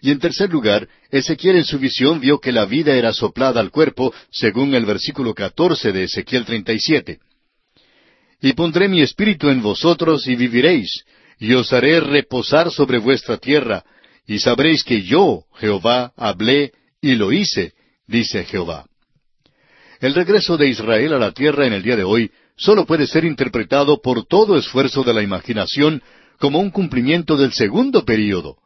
[0.00, 3.70] Y en tercer lugar, Ezequiel en su visión vio que la vida era soplada al
[3.70, 7.18] cuerpo, según el versículo catorce de Ezequiel treinta y siete.
[8.40, 11.04] Y pondré mi espíritu en vosotros y viviréis,
[11.40, 13.84] y os haré reposar sobre vuestra tierra,
[14.26, 17.72] y sabréis que yo, Jehová, hablé y lo hice,
[18.06, 18.86] dice Jehová.
[20.00, 23.24] El regreso de Israel a la tierra en el día de hoy solo puede ser
[23.24, 26.02] interpretado por todo esfuerzo de la imaginación
[26.38, 28.58] como un cumplimiento del segundo período.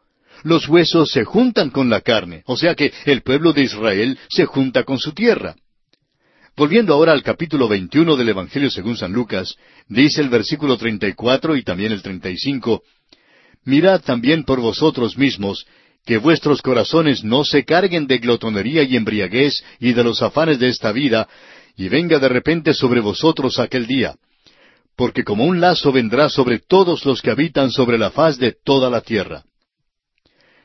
[0.42, 4.44] Los huesos se juntan con la carne, o sea que el pueblo de Israel se
[4.44, 5.54] junta con su tierra.
[6.56, 9.56] Volviendo ahora al capítulo 21 del Evangelio según San Lucas,
[9.88, 12.82] dice el versículo 34 y también el 35,
[13.64, 15.64] Mirad también por vosotros mismos,
[16.04, 20.68] que vuestros corazones no se carguen de glotonería y embriaguez y de los afanes de
[20.68, 21.28] esta vida,
[21.76, 24.16] y venga de repente sobre vosotros aquel día.
[24.96, 28.90] Porque como un lazo vendrá sobre todos los que habitan sobre la faz de toda
[28.90, 29.44] la tierra.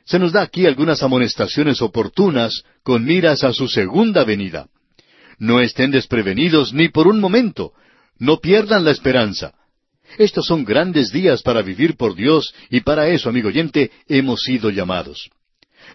[0.07, 4.67] Se nos da aquí algunas amonestaciones oportunas con miras a su segunda venida.
[5.37, 7.73] No estén desprevenidos ni por un momento.
[8.17, 9.53] No pierdan la esperanza.
[10.17, 14.69] Estos son grandes días para vivir por Dios y para eso, amigo oyente, hemos sido
[14.69, 15.29] llamados.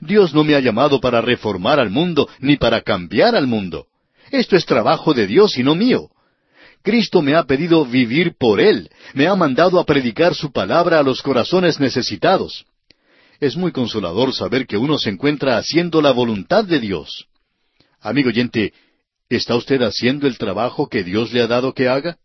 [0.03, 3.87] Dios no me ha llamado para reformar al mundo ni para cambiar al mundo.
[4.31, 6.11] Esto es trabajo de Dios y no mío.
[6.83, 11.03] Cristo me ha pedido vivir por Él, me ha mandado a predicar su palabra a
[11.03, 12.67] los corazones necesitados.
[13.43, 17.27] Es muy consolador saber que uno se encuentra haciendo la voluntad de Dios.
[18.01, 18.73] Amigo oyente,
[19.29, 22.19] ¿Está usted haciendo el trabajo que Dios le ha dado que haga?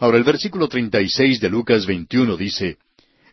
[0.00, 2.78] Ahora el versículo 36 de Lucas 21 dice,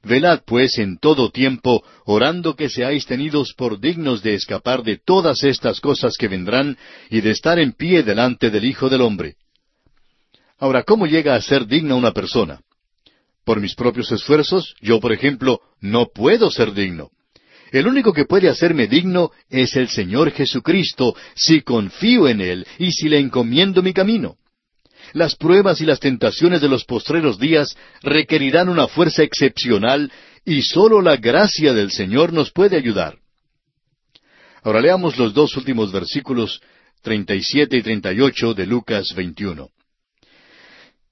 [0.04, 5.44] Velad pues en todo tiempo, orando que seáis tenidos por dignos de escapar de todas
[5.44, 6.78] estas cosas que vendrán
[7.10, 9.38] y de estar en pie delante del Hijo del Hombre.
[10.60, 12.62] Ahora, ¿cómo llega a ser digna una persona?
[13.46, 17.12] Por mis propios esfuerzos, yo, por ejemplo, no puedo ser digno.
[17.72, 22.92] El único que puede hacerme digno es el Señor Jesucristo si confío en Él y
[22.92, 24.38] si le encomiendo mi camino.
[25.14, 30.12] Las pruebas y las tentaciones de los postreros días requerirán una fuerza excepcional
[30.44, 33.18] y sólo la gracia del Señor nos puede ayudar.
[34.64, 36.62] Ahora leamos los dos últimos versículos,
[37.04, 39.70] 37 y 38 de Lucas 21.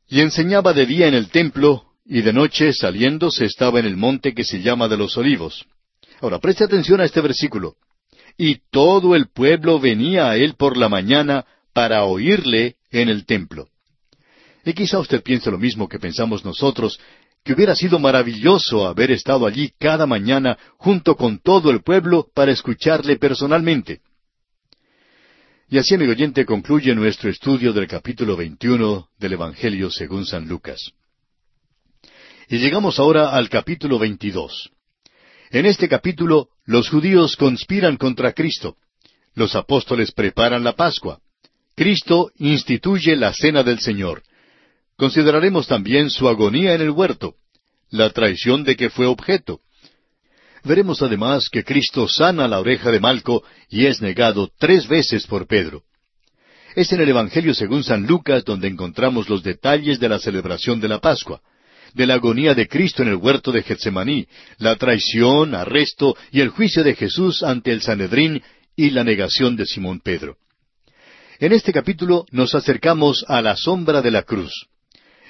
[0.07, 3.97] Y enseñaba de día en el templo, y de noche saliendo se estaba en el
[3.97, 5.65] monte que se llama de los olivos.
[6.21, 7.75] Ahora, preste atención a este versículo.
[8.37, 13.67] Y todo el pueblo venía a él por la mañana para oírle en el templo.
[14.65, 16.99] Y quizá usted piense lo mismo que pensamos nosotros,
[17.43, 22.51] que hubiera sido maravilloso haber estado allí cada mañana junto con todo el pueblo para
[22.51, 23.99] escucharle personalmente.
[25.69, 30.93] Y así, amigo oyente, concluye nuestro estudio del capítulo 21 del Evangelio según San Lucas.
[32.53, 34.69] Y llegamos ahora al capítulo 22.
[35.49, 38.75] En este capítulo, los judíos conspiran contra Cristo.
[39.33, 41.17] Los apóstoles preparan la Pascua.
[41.75, 44.21] Cristo instituye la cena del Señor.
[44.97, 47.37] Consideraremos también su agonía en el huerto,
[47.89, 49.61] la traición de que fue objeto.
[50.63, 55.47] Veremos además que Cristo sana la oreja de Malco y es negado tres veces por
[55.47, 55.81] Pedro.
[56.75, 60.89] Es en el Evangelio según San Lucas donde encontramos los detalles de la celebración de
[60.89, 61.41] la Pascua
[61.93, 64.27] de la agonía de Cristo en el huerto de Getsemaní,
[64.57, 68.41] la traición, arresto y el juicio de Jesús ante el Sanedrín
[68.75, 70.37] y la negación de Simón Pedro.
[71.39, 74.67] En este capítulo nos acercamos a la sombra de la cruz.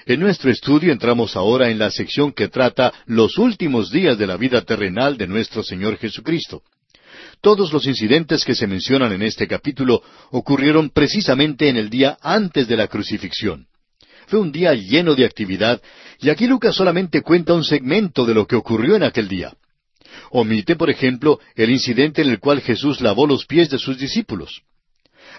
[0.06, 4.38] En nuestro estudio entramos ahora en la sección que trata los últimos días de la
[4.38, 6.62] vida terrenal de nuestro Señor Jesucristo.
[7.42, 12.68] Todos los incidentes que se mencionan en este capítulo ocurrieron precisamente en el día antes
[12.68, 13.68] de la crucifixión.
[14.28, 15.82] Fue un día lleno de actividad
[16.20, 19.54] y aquí Lucas solamente cuenta un segmento de lo que ocurrió en aquel día.
[20.32, 24.62] Omite, por ejemplo, el incidente en el cual Jesús lavó los pies de sus discípulos.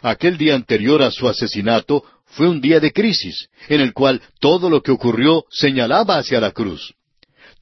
[0.02, 4.68] Aquel día anterior a su asesinato fue un día de crisis, en el cual todo
[4.68, 6.94] lo que ocurrió señalaba hacia la cruz.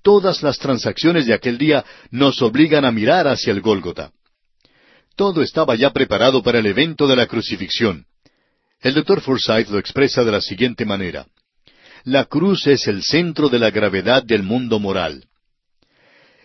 [0.03, 4.11] Todas las transacciones de aquel día nos obligan a mirar hacia el Gólgota.
[5.15, 8.07] Todo estaba ya preparado para el evento de la crucifixión.
[8.83, 11.27] El doctor Forsyth lo expresa de la siguiente manera.
[12.03, 15.25] La cruz es el centro de la gravedad del mundo moral.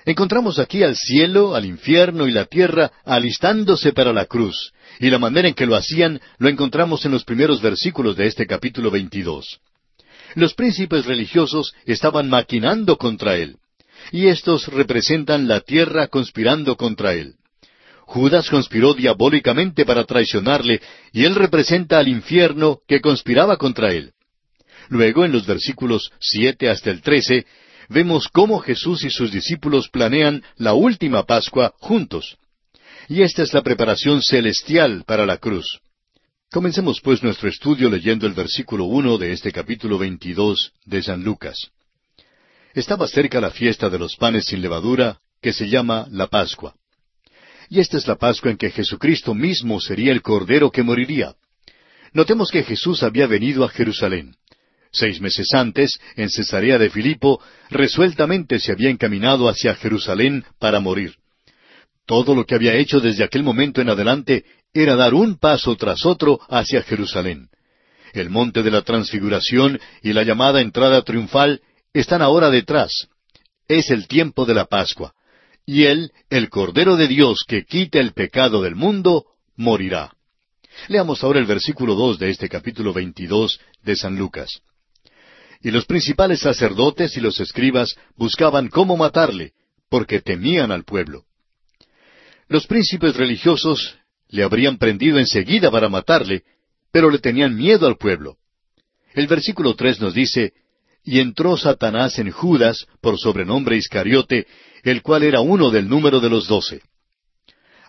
[0.05, 5.17] Encontramos aquí al cielo, al infierno y la tierra alistándose para la cruz, y la
[5.17, 9.59] manera en que lo hacían lo encontramos en los primeros versículos de este capítulo 22.
[10.35, 13.57] Los príncipes religiosos estaban maquinando contra él,
[14.11, 17.33] y estos representan la tierra conspirando contra él.
[18.07, 20.81] Judas conspiró diabólicamente para traicionarle,
[21.11, 24.13] y él representa al infierno que conspiraba contra él.
[24.87, 27.45] Luego, en los versículos siete hasta el trece,
[27.89, 32.37] vemos cómo Jesús y sus discípulos planean la última Pascua juntos.
[33.09, 35.81] Y esta es la preparación celestial para la cruz.
[36.49, 41.71] Comencemos pues nuestro estudio leyendo el versículo uno de este capítulo veintidós de San Lucas.
[42.73, 46.73] Estaba cerca la fiesta de los panes sin levadura, que se llama la Pascua.
[47.69, 51.35] Y esta es la Pascua en que Jesucristo mismo sería el Cordero que moriría.
[52.13, 54.35] Notemos que Jesús había venido a Jerusalén.
[54.91, 61.15] Seis meses antes, en Cesarea de Filipo, resueltamente se había encaminado hacia Jerusalén para morir.
[62.05, 66.05] Todo lo que había hecho desde aquel momento en adelante era dar un paso tras
[66.05, 67.49] otro hacia Jerusalén.
[68.13, 71.61] El monte de la transfiguración y la llamada entrada triunfal
[71.93, 73.07] están ahora detrás.
[73.67, 75.13] Es el tiempo de la Pascua.
[75.69, 79.25] Y Él, el Cordero de Dios que quita el pecado del mundo,
[79.57, 80.15] morirá.
[80.87, 84.61] Leamos ahora el versículo dos de este capítulo veintidós de San Lucas.
[85.61, 89.51] Y los principales sacerdotes y los escribas buscaban cómo matarle,
[89.89, 91.25] porque temían al pueblo.
[92.47, 93.97] Los príncipes religiosos
[94.29, 96.43] le habrían prendido enseguida para matarle,
[96.91, 98.37] pero le tenían miedo al pueblo.
[99.13, 100.53] El versículo tres nos dice,
[101.03, 104.47] Y entró Satanás en Judas, por sobrenombre Iscariote,
[104.83, 106.81] el cual era uno del número de los doce.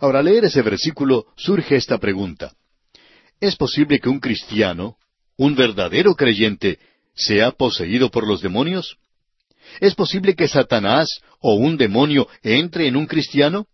[0.01, 2.53] Ahora, al leer ese versículo surge esta pregunta.
[3.41, 4.97] ¿Es posible que un cristiano,
[5.37, 6.79] un verdadero creyente,
[7.15, 8.97] sea poseído por los demonios?
[9.81, 13.67] ¿Es posible que Satanás o un demonio entre en un cristiano?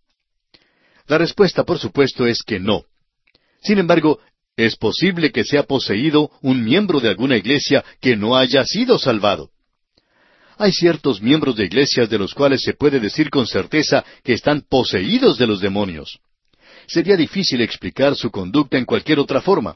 [1.07, 2.85] La respuesta, por supuesto, es que no.
[3.61, 4.19] Sin embargo,
[4.57, 9.51] es posible que sea poseído un miembro de alguna iglesia que no haya sido salvado.
[10.57, 14.61] Hay ciertos miembros de iglesias de los cuales se puede decir con certeza que están
[14.61, 16.19] poseídos de los demonios
[16.87, 19.75] sería difícil explicar su conducta en cualquier otra forma.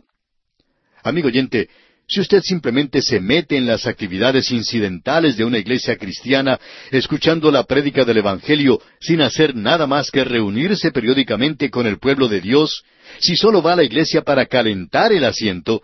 [1.03, 1.69] Amigo oyente,
[2.07, 6.59] si usted simplemente se mete en las actividades incidentales de una iglesia cristiana,
[6.91, 12.27] escuchando la prédica del Evangelio sin hacer nada más que reunirse periódicamente con el pueblo
[12.27, 12.83] de Dios,
[13.19, 15.83] si solo va a la iglesia para calentar el asiento,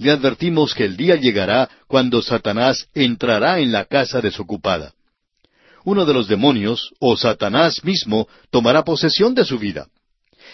[0.00, 4.94] le advertimos que el día llegará cuando Satanás entrará en la casa desocupada.
[5.84, 9.88] Uno de los demonios, o Satanás mismo, tomará posesión de su vida.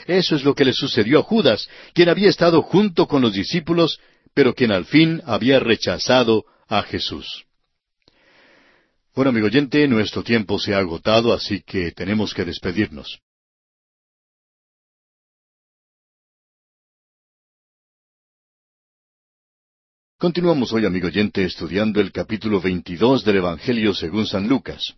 [0.07, 4.01] Eso es lo que le sucedió a Judas, quien había estado junto con los discípulos,
[4.35, 7.45] pero quien al fin había rechazado a Jesús.
[9.15, 13.21] Bueno, amigo oyente, nuestro tiempo se ha agotado, así que tenemos que despedirnos.
[20.19, 24.95] Continuamos hoy, amigo oyente, estudiando el capítulo 22 del Evangelio según San Lucas.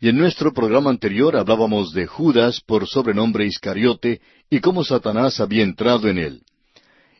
[0.00, 5.62] Y en nuestro programa anterior hablábamos de Judas por sobrenombre Iscariote y cómo Satanás había
[5.62, 6.42] entrado en él.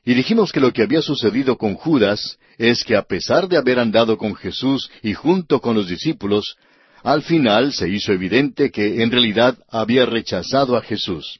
[0.03, 3.80] Y dijimos que lo que había sucedido con Judas es que a pesar de haber
[3.80, 6.57] andado con Jesús y junto con los discípulos,
[7.03, 11.39] al final se hizo evidente que en realidad había rechazado a Jesús.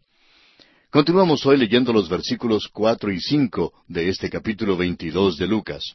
[0.97, 5.95] Continuamos hoy leyendo los versículos cuatro y cinco de este capítulo veintidós de Lucas.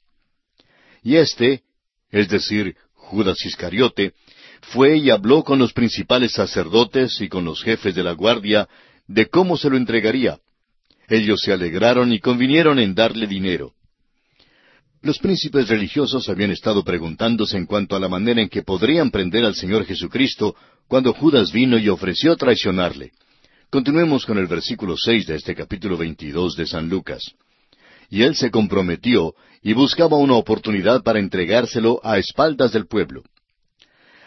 [1.01, 1.63] Y este,
[2.11, 4.13] es decir, Judas Iscariote,
[4.61, 8.69] fue y habló con los principales sacerdotes y con los jefes de la guardia
[9.07, 10.37] de cómo se lo entregaría.
[11.09, 13.73] Ellos se alegraron y convinieron en darle dinero.
[15.01, 19.45] Los príncipes religiosos habían estado preguntándose en cuanto a la manera en que podrían prender
[19.45, 20.55] al Señor Jesucristo
[20.87, 23.13] cuando Judas vino y ofreció traicionarle.
[23.71, 27.23] Continuemos con el versículo seis de este capítulo veintidós de San Lucas.
[28.09, 33.23] Y él se comprometió y buscaba una oportunidad para entregárselo a espaldas del pueblo.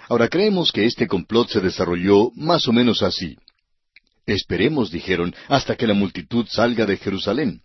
[0.09, 3.37] Ahora creemos que este complot se desarrolló más o menos así.
[4.25, 7.61] Esperemos, dijeron, hasta que la multitud salga de Jerusalén.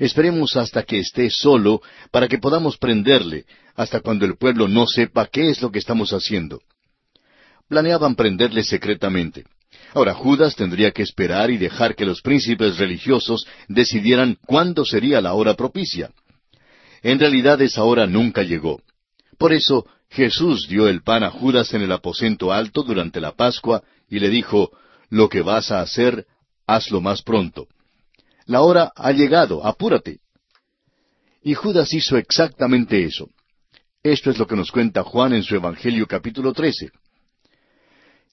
[0.00, 3.44] Esperemos hasta que esté solo para que podamos prenderle,
[3.76, 6.60] hasta cuando el pueblo no sepa qué es lo que estamos haciendo.
[7.68, 9.44] Planeaban prenderle secretamente.
[9.94, 15.34] Ahora Judas tendría que esperar y dejar que los príncipes religiosos decidieran cuándo sería la
[15.34, 16.10] hora propicia.
[17.02, 18.80] En realidad esa hora nunca llegó.
[19.38, 23.82] Por eso Jesús dio el pan a Judas en el aposento alto durante la Pascua
[24.08, 24.70] y le dijo,
[25.10, 26.26] Lo que vas a hacer,
[26.66, 27.66] hazlo más pronto.
[28.46, 30.20] La hora ha llegado, apúrate.
[31.42, 33.28] Y Judas hizo exactamente eso.
[34.02, 36.90] Esto es lo que nos cuenta Juan en su Evangelio capítulo 13.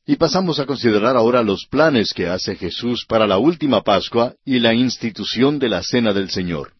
[0.09, 4.57] Y pasamos a considerar ahora los planes que hace Jesús para la última Pascua y
[4.57, 6.73] la institución de la Cena del Señor.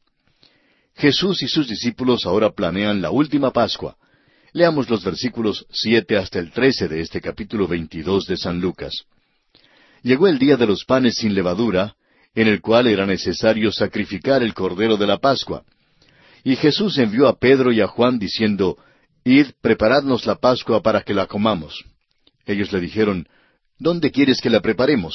[0.95, 3.97] Jesús y sus discípulos ahora planean la última Pascua,
[4.51, 9.03] Leamos los versículos siete hasta el trece de este capítulo veintidós de San Lucas.
[10.01, 11.93] Llegó el día de los panes sin levadura,
[12.34, 15.61] en el cual era necesario sacrificar el cordero de la Pascua.
[16.43, 18.80] Y Jesús envió a Pedro y a Juan diciendo,
[19.23, 21.86] Id, preparadnos la Pascua para que la comamos.
[22.49, 23.27] Ellos le dijeron,
[23.77, 25.13] ¿Dónde quieres que la preparemos?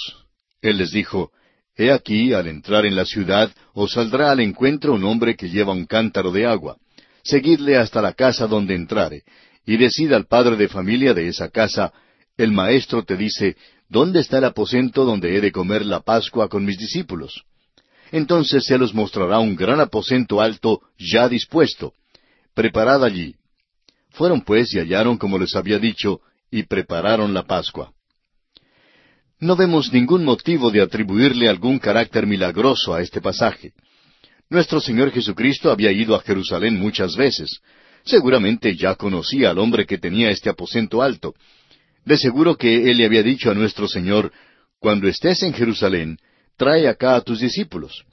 [0.63, 1.33] Él les dijo,
[1.77, 5.73] He aquí, al entrar en la ciudad, os saldrá al encuentro un hombre que lleva
[5.73, 6.77] un cántaro de agua
[7.25, 9.23] seguidle hasta la casa donde entrare,
[9.67, 11.93] y decida al padre de familia de esa casa,
[12.37, 13.57] el maestro te dice,
[13.89, 17.43] ¿dónde está el aposento donde he de comer la Pascua con mis discípulos?
[18.13, 21.95] entonces se los mostrará un gran aposento alto ya dispuesto.
[22.55, 23.35] Preparad allí.
[24.11, 26.21] Fueron pues y hallaron como les había dicho,
[26.55, 27.93] y prepararon la Pascua.
[29.41, 33.73] No vemos ningún motivo de atribuirle algún carácter milagroso a este pasaje.
[34.49, 37.59] Nuestro Señor Jesucristo había ido a Jerusalén muchas veces.
[38.05, 41.35] Seguramente ya conocía al hombre que tenía este aposento alto.
[42.05, 44.31] De seguro que él le había dicho a nuestro Señor,
[44.79, 46.19] Cuando estés en Jerusalén,
[46.57, 48.05] trae acá a tus discípulos.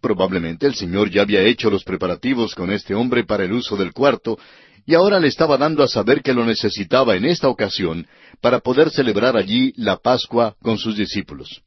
[0.00, 3.92] Probablemente el Señor ya había hecho los preparativos con este hombre para el uso del
[3.92, 4.38] cuarto,
[4.86, 8.06] y ahora le estaba dando a saber que lo necesitaba en esta ocasión
[8.40, 11.62] para poder celebrar allí la Pascua con sus discípulos.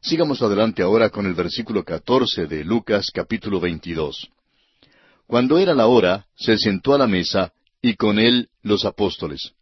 [0.00, 4.28] Sigamos adelante ahora con el versículo catorce de Lucas capítulo veintidós.
[5.26, 9.52] Cuando era la hora, se sentó a la mesa, y con él los apóstoles.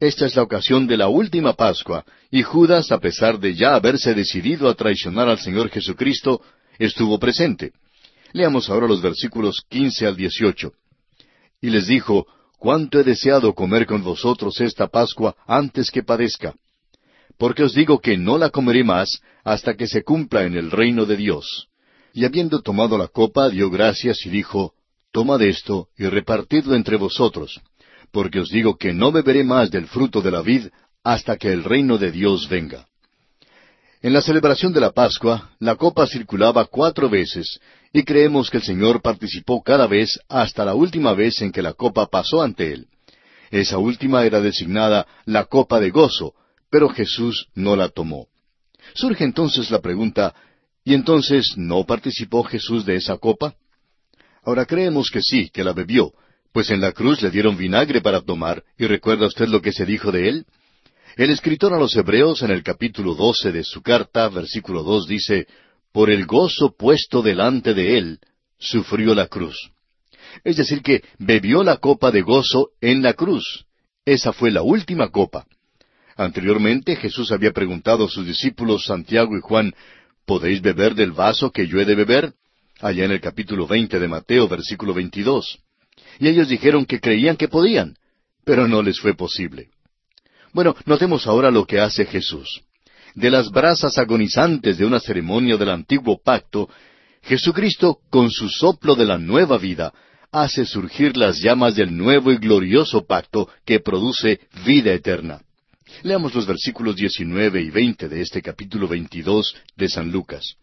[0.00, 4.14] Esta es la ocasión de la última Pascua, y Judas, a pesar de ya haberse
[4.14, 6.40] decidido a traicionar al Señor Jesucristo,
[6.78, 7.72] estuvo presente.
[8.32, 10.72] Leamos ahora los versículos quince al dieciocho.
[11.60, 12.26] Y les dijo,
[12.58, 16.54] cuánto he deseado comer con vosotros esta Pascua antes que padezca.
[17.38, 21.06] Porque os digo que no la comeré más hasta que se cumpla en el reino
[21.06, 21.68] de Dios.
[22.12, 24.74] Y habiendo tomado la copa, dio gracias y dijo,
[25.12, 27.60] Tomad esto y repartidlo entre vosotros,
[28.10, 30.66] porque os digo que no beberé más del fruto de la vid
[31.04, 32.87] hasta que el reino de Dios venga.
[34.00, 37.58] En la celebración de la Pascua, la copa circulaba cuatro veces,
[37.92, 41.72] y creemos que el Señor participó cada vez hasta la última vez en que la
[41.72, 42.86] copa pasó ante él.
[43.50, 46.34] Esa última era designada la copa de gozo,
[46.70, 48.28] pero Jesús no la tomó.
[48.94, 50.32] Surge entonces la pregunta,
[50.84, 53.54] ¿y entonces no participó Jesús de esa copa?
[54.44, 56.12] Ahora creemos que sí, que la bebió,
[56.52, 59.84] pues en la cruz le dieron vinagre para tomar, y recuerda usted lo que se
[59.84, 60.46] dijo de él.
[61.18, 65.48] El escritor a los Hebreos en el capítulo doce de su carta, versículo dos, dice,
[65.90, 68.20] Por el gozo puesto delante de él,
[68.56, 69.72] sufrió la cruz.
[70.44, 73.66] Es decir, que bebió la copa de gozo en la cruz.
[74.04, 75.44] Esa fue la última copa.
[76.16, 79.74] Anteriormente Jesús había preguntado a sus discípulos Santiago y Juan,
[80.24, 82.32] ¿Podéis beber del vaso que yo he de beber?
[82.78, 85.58] Allá en el capítulo veinte de Mateo, versículo veintidós.
[86.20, 87.96] Y ellos dijeron que creían que podían,
[88.44, 89.70] pero no les fue posible.
[90.52, 92.62] Bueno, notemos ahora lo que hace Jesús.
[93.14, 96.68] De las brasas agonizantes de una ceremonia del antiguo pacto,
[97.22, 99.92] Jesucristo, con su soplo de la nueva vida,
[100.30, 105.40] hace surgir las llamas del nuevo y glorioso pacto que produce vida eterna.
[106.02, 110.56] Leamos los versículos 19 y 20 de este capítulo 22 de San Lucas.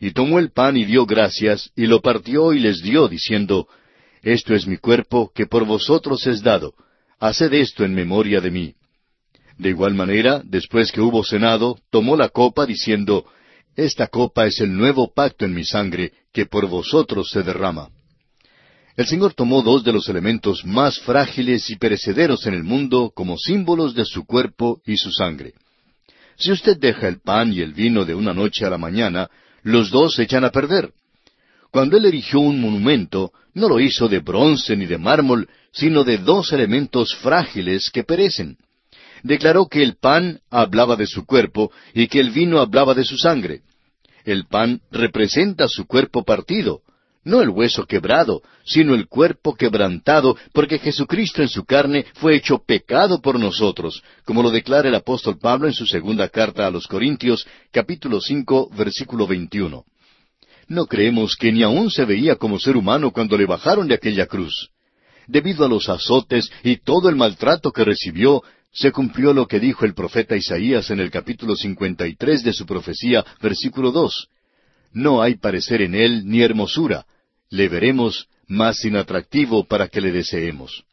[0.00, 3.68] Y tomó el pan y dio gracias, y lo partió y les dio, diciendo,
[4.22, 6.74] Esto es mi cuerpo que por vosotros es dado,
[7.20, 8.74] haced esto en memoria de mí.
[9.58, 13.26] De igual manera, después que hubo cenado, tomó la copa diciendo,
[13.76, 17.88] Esta copa es el nuevo pacto en mi sangre, que por vosotros se derrama.
[18.96, 23.38] El Señor tomó dos de los elementos más frágiles y perecederos en el mundo como
[23.38, 25.54] símbolos de su cuerpo y su sangre.
[26.36, 29.30] Si usted deja el pan y el vino de una noche a la mañana,
[29.62, 30.92] los dos se echan a perder.
[31.70, 36.18] Cuando Él erigió un monumento, no lo hizo de bronce ni de mármol, sino de
[36.18, 38.58] dos elementos frágiles que perecen
[39.22, 43.16] declaró que el pan hablaba de su cuerpo y que el vino hablaba de su
[43.16, 43.62] sangre.
[44.24, 46.82] El pan representa su cuerpo partido,
[47.24, 52.58] no el hueso quebrado, sino el cuerpo quebrantado, porque Jesucristo en su carne fue hecho
[52.58, 56.86] pecado por nosotros, como lo declara el apóstol Pablo en su segunda carta a los
[56.86, 59.84] Corintios, capítulo cinco, versículo veintiuno.
[60.68, 64.26] No creemos que ni aún se veía como ser humano cuando le bajaron de aquella
[64.26, 64.70] cruz.
[65.26, 68.42] Debido a los azotes y todo el maltrato que recibió,
[68.72, 73.24] se cumplió lo que dijo el profeta Isaías en el capítulo 53 de su profecía,
[73.40, 74.28] versículo 2.
[74.94, 77.04] No hay parecer en él ni hermosura.
[77.50, 80.84] Le veremos más inatractivo para que le deseemos.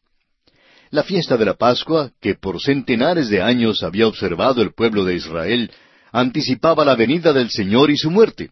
[0.91, 5.15] La fiesta de la Pascua, que por centenares de años había observado el pueblo de
[5.15, 5.71] Israel,
[6.11, 8.51] anticipaba la venida del Señor y su muerte.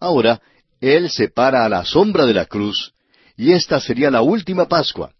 [0.00, 0.40] Ahora,
[0.80, 2.92] Él se para a la sombra de la cruz,
[3.36, 5.12] y esta sería la última Pascua.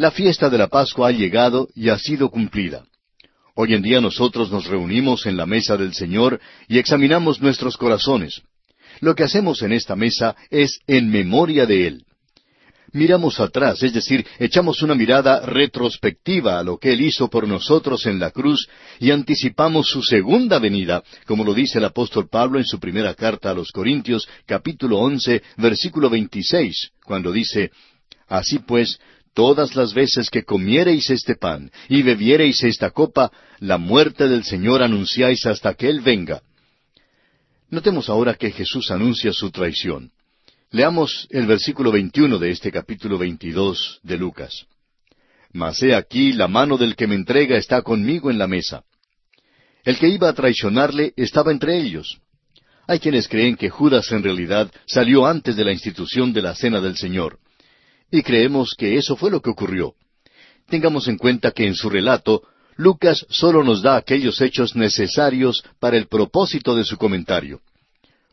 [0.00, 2.86] La fiesta de la Pascua ha llegado y ha sido cumplida.
[3.54, 8.40] Hoy en día nosotros nos reunimos en la mesa del Señor y examinamos nuestros corazones.
[9.00, 12.04] Lo que hacemos en esta mesa es en memoria de Él.
[12.94, 18.06] Miramos atrás, es decir, echamos una mirada retrospectiva a lo que Él hizo por nosotros
[18.06, 18.70] en la cruz
[19.00, 23.50] y anticipamos su segunda venida, como lo dice el apóstol Pablo en su primera carta
[23.50, 27.70] a los Corintios, capítulo once, versículo veintiséis, cuando dice,
[28.30, 29.00] Así pues,
[29.34, 34.82] todas las veces que comiereis este pan y bebiereis esta copa, la muerte del Señor
[34.82, 36.42] anunciáis hasta que Él venga.
[37.70, 40.10] Notemos ahora que Jesús anuncia su traición.
[40.72, 44.66] Leamos el versículo 21 de este capítulo 22 de Lucas.
[45.52, 48.84] Mas he aquí la mano del que me entrega está conmigo en la mesa.
[49.84, 52.20] El que iba a traicionarle estaba entre ellos.
[52.86, 56.80] Hay quienes creen que Judas en realidad salió antes de la institución de la cena
[56.80, 57.38] del Señor.
[58.10, 59.94] Y creemos que eso fue lo que ocurrió.
[60.68, 62.42] Tengamos en cuenta que en su relato
[62.76, 67.60] Lucas solo nos da aquellos hechos necesarios para el propósito de su comentario.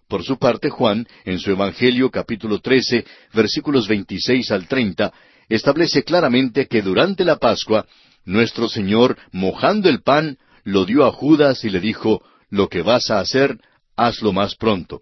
[0.07, 5.13] Por su parte, Juan, en su Evangelio capítulo 13, versículos 26 al 30,
[5.49, 7.85] establece claramente que durante la Pascua,
[8.23, 13.11] nuestro Señor, mojando el pan, lo dio a Judas y le dijo, Lo que vas
[13.11, 13.59] a hacer,
[13.97, 15.01] hazlo más pronto.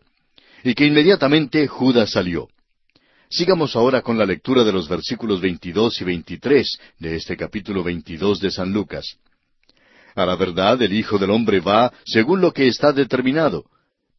[0.64, 2.48] Y que inmediatamente Judas salió.
[3.30, 8.40] Sigamos ahora con la lectura de los versículos 22 y 23 de este capítulo 22
[8.40, 9.18] de San Lucas.
[10.16, 13.66] A la verdad, el Hijo del Hombre va según lo que está determinado,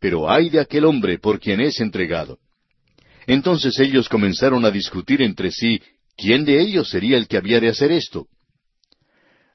[0.01, 2.39] pero ay de aquel hombre por quien es entregado.
[3.27, 5.81] Entonces ellos comenzaron a discutir entre sí
[6.17, 8.27] quién de ellos sería el que había de hacer esto.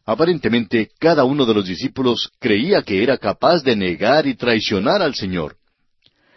[0.06, 5.14] Aparentemente cada uno de los discípulos creía que era capaz de negar y traicionar al
[5.14, 5.58] Señor.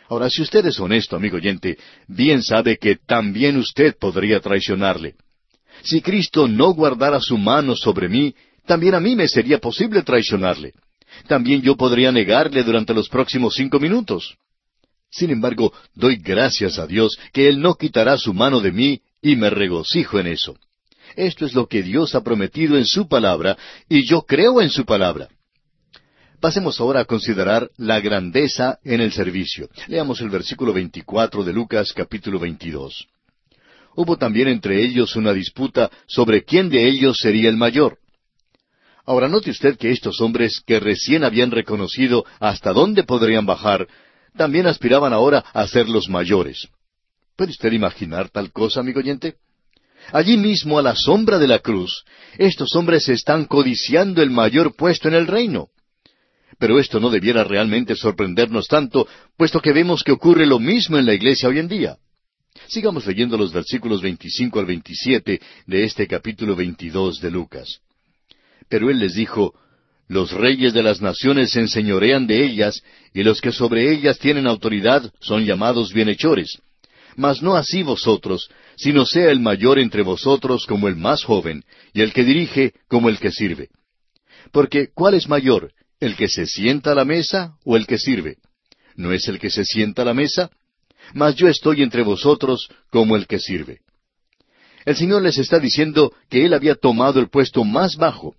[0.09, 5.15] Ahora, si usted es honesto, amigo oyente, bien sabe que también usted podría traicionarle.
[5.83, 8.35] Si Cristo no guardara su mano sobre mí,
[8.67, 10.73] también a mí me sería posible traicionarle.
[11.27, 14.37] También yo podría negarle durante los próximos cinco minutos.
[15.11, 19.37] Sin embargo, doy gracias a Dios que Él no quitará su mano de mí y
[19.37, 20.57] me regocijo en eso.
[21.17, 23.57] Esto es lo que Dios ha prometido en su palabra
[23.89, 25.29] y yo creo en su palabra.
[26.45, 29.71] Pasemos ahora a considerar la grandeza en el servicio.
[29.89, 33.07] Leamos el versículo 24 de Lucas capítulo 22.
[33.97, 37.97] Hubo también entre ellos una disputa sobre quién de ellos sería el mayor.
[39.07, 43.89] Ahora note usted que estos hombres que recién habían reconocido hasta dónde podrían bajar,
[44.37, 46.69] también aspiraban ahora a ser los mayores.
[47.37, 49.37] ¿Puede usted imaginar tal cosa, amigo oyente?
[50.13, 52.05] Allí mismo, a la sombra de la cruz,
[52.37, 55.71] estos hombres están codiciando el mayor puesto en el reino.
[56.59, 61.07] Pero esto no debiera realmente sorprendernos tanto, puesto que vemos que ocurre lo mismo en
[61.07, 61.97] la iglesia hoy en día.
[62.69, 67.81] Sigamos leyendo los versículos 25 al 27 de este capítulo 22 de Lucas.
[68.69, 69.55] Pero él les dijo,
[70.09, 72.83] Los reyes de las naciones se enseñorean de ellas,
[73.13, 76.59] y los que sobre ellas tienen autoridad son llamados bienhechores.
[77.17, 82.03] Mas no así vosotros, sino sea el mayor entre vosotros como el más joven, y
[82.03, 83.69] el que dirige como el que sirve.
[84.53, 88.37] Porque ¿cuál es mayor, el que se sienta a la mesa o el que sirve?
[88.97, 90.51] ¿No es el que se sienta a la mesa?
[91.13, 93.81] Mas yo estoy entre vosotros como el que sirve.
[94.85, 98.37] El Señor les está diciendo que Él había tomado el puesto más bajo,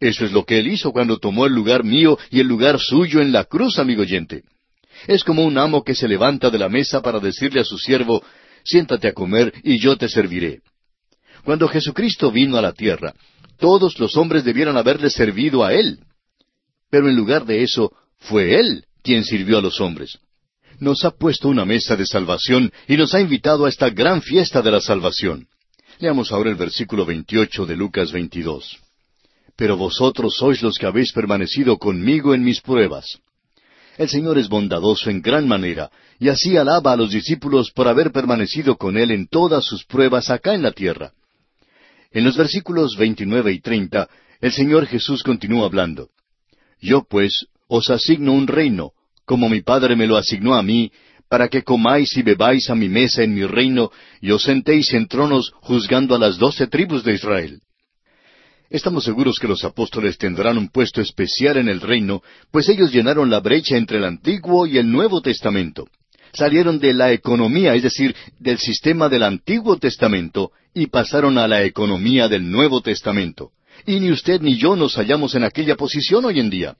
[0.00, 3.20] eso es lo que él hizo cuando tomó el lugar mío y el lugar suyo
[3.20, 4.42] en la cruz, amigo oyente.
[5.06, 8.22] Es como un amo que se levanta de la mesa para decirle a su siervo,
[8.64, 10.60] siéntate a comer y yo te serviré.
[11.44, 13.14] Cuando Jesucristo vino a la tierra,
[13.58, 16.00] todos los hombres debieran haberle servido a Él.
[16.94, 20.20] Pero en lugar de eso, fue Él quien sirvió a los hombres.
[20.78, 24.62] Nos ha puesto una mesa de salvación y nos ha invitado a esta gran fiesta
[24.62, 25.48] de la salvación.
[25.98, 28.78] Leamos ahora el versículo 28 de Lucas 22
[29.56, 33.18] pero vosotros sois los que habéis permanecido conmigo en mis pruebas.
[33.98, 35.90] El Señor es bondadoso en gran manera,
[36.20, 40.30] y así alaba a los discípulos por haber permanecido con Él en todas sus pruebas
[40.30, 41.12] acá en la tierra.
[42.12, 44.08] En los versículos 29 y 30,
[44.40, 46.10] el Señor Jesús continúa hablando.
[46.84, 48.92] Yo pues os asigno un reino,
[49.24, 50.92] como mi Padre me lo asignó a mí,
[51.30, 55.08] para que comáis y bebáis a mi mesa en mi reino, y os sentéis en
[55.08, 57.62] tronos juzgando a las doce tribus de Israel.
[58.68, 63.30] Estamos seguros que los apóstoles tendrán un puesto especial en el reino, pues ellos llenaron
[63.30, 65.88] la brecha entre el Antiguo y el Nuevo Testamento.
[66.34, 71.62] Salieron de la economía, es decir, del sistema del Antiguo Testamento, y pasaron a la
[71.62, 73.52] economía del Nuevo Testamento.
[73.86, 76.76] Y ni usted ni yo nos hallamos en aquella posición hoy en día.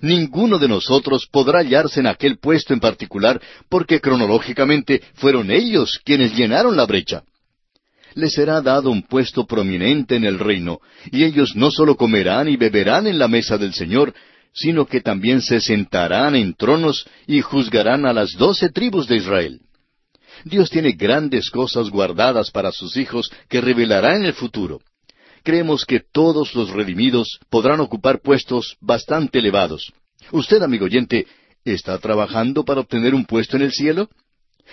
[0.00, 6.34] Ninguno de nosotros podrá hallarse en aquel puesto en particular porque cronológicamente fueron ellos quienes
[6.34, 7.22] llenaron la brecha
[8.14, 10.80] les será dado un puesto prominente en el reino,
[11.10, 14.14] y ellos no sólo comerán y beberán en la mesa del Señor,
[14.52, 19.60] sino que también se sentarán en tronos y juzgarán a las doce tribus de Israel.
[20.44, 24.80] Dios tiene grandes cosas guardadas para sus hijos que revelará en el futuro.
[25.44, 29.92] Creemos que todos los redimidos podrán ocupar puestos bastante elevados.
[30.32, 31.26] Usted, amigo oyente,
[31.66, 34.08] ¿está trabajando para obtener un puesto en el cielo?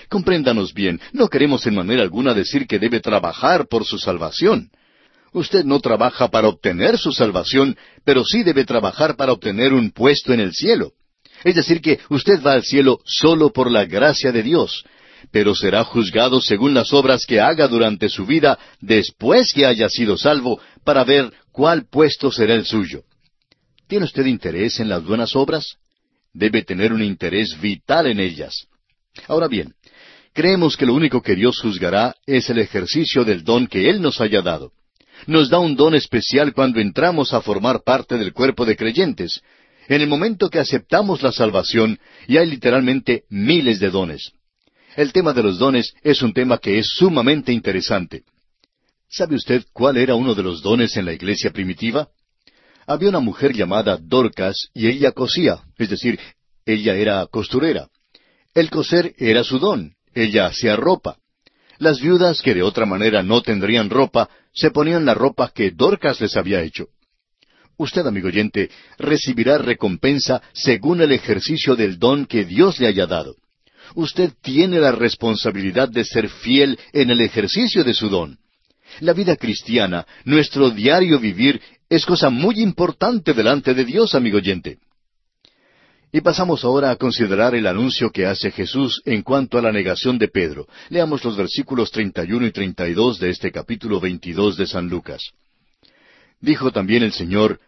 [0.07, 4.71] Compréndanos bien, no queremos en manera alguna decir que debe trabajar por su salvación.
[5.33, 10.31] Usted no trabaja para obtener su salvación, pero sí debe trabajar para obtener un puesto
[10.31, 10.93] en el cielo.
[11.43, 14.85] Es decir, que usted va al cielo solo por la gracia de Dios,
[15.31, 20.17] pero será juzgado según las obras que haga durante su vida después que haya sido
[20.17, 23.03] salvo, para ver cuál puesto será el suyo.
[23.87, 25.75] ¿Tiene usted interés en las buenas obras?
[26.33, 28.67] Debe tener un interés vital en ellas.
[29.27, 29.73] Ahora bien,
[30.33, 34.21] creemos que lo único que Dios juzgará es el ejercicio del don que Él nos
[34.21, 34.71] haya dado.
[35.27, 39.41] Nos da un don especial cuando entramos a formar parte del cuerpo de creyentes,
[39.87, 44.31] en el momento que aceptamos la salvación, y hay literalmente miles de dones.
[44.95, 48.23] El tema de los dones es un tema que es sumamente interesante.
[49.09, 52.09] ¿Sabe usted cuál era uno de los dones en la iglesia primitiva?
[52.87, 56.19] Había una mujer llamada Dorcas y ella cosía, es decir,
[56.65, 57.87] ella era costurera.
[58.53, 61.17] El coser era su don, ella hacía ropa.
[61.77, 66.19] Las viudas que de otra manera no tendrían ropa, se ponían la ropa que Dorcas
[66.19, 66.87] les había hecho.
[67.77, 73.35] Usted, amigo oyente, recibirá recompensa según el ejercicio del don que Dios le haya dado.
[73.95, 78.37] Usted tiene la responsabilidad de ser fiel en el ejercicio de su don.
[78.99, 84.79] La vida cristiana, nuestro diario vivir, es cosa muy importante delante de Dios, amigo oyente.
[86.13, 90.17] Y pasamos ahora a considerar el anuncio que hace Jesús en cuanto a la negación
[90.17, 90.67] de Pedro.
[90.89, 95.21] Leamos los versículos 31 y 32 de este capítulo 22 de San Lucas.
[96.41, 97.59] Dijo también el Señor,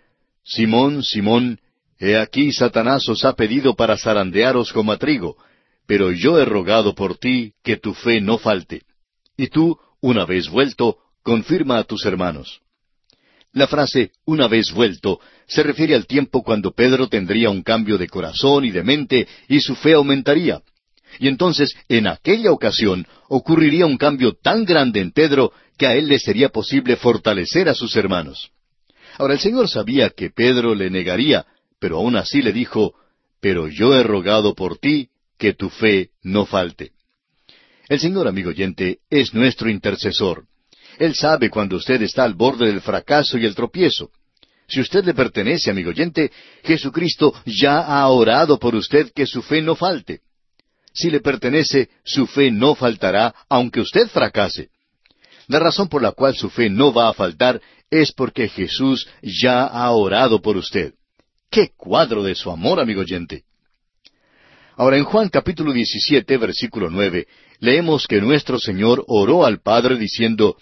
[0.44, 1.60] Simón, Simón,
[2.00, 5.38] he aquí Satanás os ha pedido para zarandearos como a trigo,
[5.86, 8.84] pero yo he rogado por ti que tu fe no falte.
[9.38, 12.62] Y tú, una vez vuelto, confirma a tus hermanos.
[13.54, 18.08] La frase una vez vuelto se refiere al tiempo cuando Pedro tendría un cambio de
[18.08, 20.62] corazón y de mente y su fe aumentaría.
[21.20, 26.08] Y entonces, en aquella ocasión, ocurriría un cambio tan grande en Pedro que a él
[26.08, 28.50] le sería posible fortalecer a sus hermanos.
[29.20, 31.46] Ahora el Señor sabía que Pedro le negaría,
[31.80, 32.96] pero aún así le dijo,
[33.40, 35.10] Pero yo he rogado por ti
[35.44, 36.94] que tu fe no falte.
[37.90, 40.46] El Señor, amigo oyente, es nuestro intercesor.
[40.98, 44.10] Él sabe cuando usted está al borde del fracaso y el tropiezo.
[44.70, 46.32] Si usted le pertenece, amigo oyente,
[46.64, 50.22] Jesucristo ya ha orado por usted que su fe no falte.
[50.94, 54.70] Si le pertenece, su fe no faltará, aunque usted fracase.
[55.50, 57.60] La razón por la cual su fe no va a faltar
[57.92, 60.94] es porque Jesús ya ha orado por usted.
[61.52, 63.44] ¡Qué cuadro de su amor, amigo oyente!
[64.76, 67.28] Ahora en Juan capítulo 17, versículo 9,
[67.60, 70.58] leemos que nuestro Señor oró al Padre diciendo,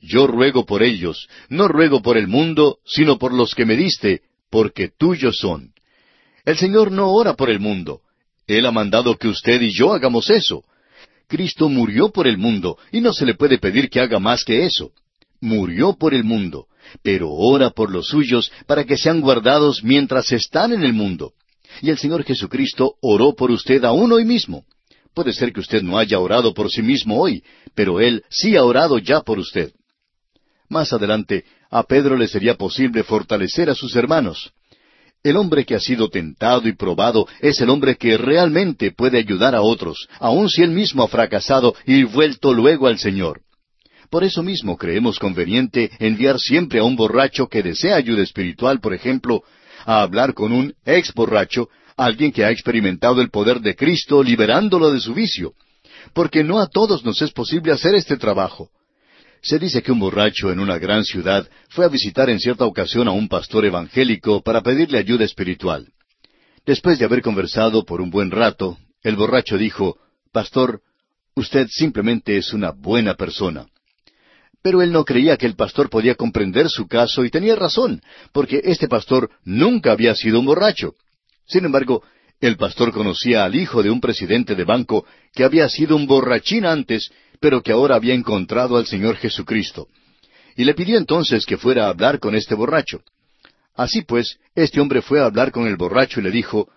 [0.00, 4.22] Yo ruego por ellos, no ruego por el mundo, sino por los que me diste,
[4.50, 5.72] porque tuyos son.
[6.44, 8.02] El Señor no ora por el mundo.
[8.46, 10.64] Él ha mandado que usted y yo hagamos eso.
[11.26, 14.64] Cristo murió por el mundo, y no se le puede pedir que haga más que
[14.64, 14.92] eso.
[15.40, 16.68] Murió por el mundo
[17.02, 21.32] pero ora por los suyos para que sean guardados mientras están en el mundo.
[21.82, 24.64] Y el Señor Jesucristo oró por usted aún hoy mismo.
[25.14, 27.42] Puede ser que usted no haya orado por sí mismo hoy,
[27.74, 29.72] pero Él sí ha orado ya por usted.
[30.68, 34.52] Más adelante, a Pedro le sería posible fortalecer a sus hermanos.
[35.22, 39.54] El hombre que ha sido tentado y probado es el hombre que realmente puede ayudar
[39.54, 43.40] a otros, aun si él mismo ha fracasado y vuelto luego al Señor.
[44.08, 48.94] Por eso mismo creemos conveniente enviar siempre a un borracho que desea ayuda espiritual, por
[48.94, 49.42] ejemplo,
[49.86, 54.90] a hablar con un ex borracho, alguien que ha experimentado el poder de Cristo liberándolo
[54.90, 55.54] de su vicio,
[56.12, 58.68] porque no a todos nos es posible hacer este trabajo.
[59.42, 63.06] Se dice que un borracho en una gran ciudad fue a visitar en cierta ocasión
[63.06, 65.86] a un pastor evangélico para pedirle ayuda espiritual.
[66.66, 69.98] Después de haber conversado por un buen rato, el borracho dijo,
[70.32, 70.80] Pastor,
[71.36, 73.66] usted simplemente es una buena persona.
[74.66, 78.02] Pero él no creía que el pastor podía comprender su caso y tenía razón,
[78.32, 80.96] porque este pastor nunca había sido un borracho.
[81.46, 82.02] Sin embargo,
[82.40, 86.66] el pastor conocía al hijo de un presidente de banco que había sido un borrachín
[86.66, 89.86] antes, pero que ahora había encontrado al Señor Jesucristo.
[90.56, 93.02] Y le pidió entonces que fuera a hablar con este borracho.
[93.76, 96.68] Así pues, este hombre fue a hablar con el borracho y le dijo,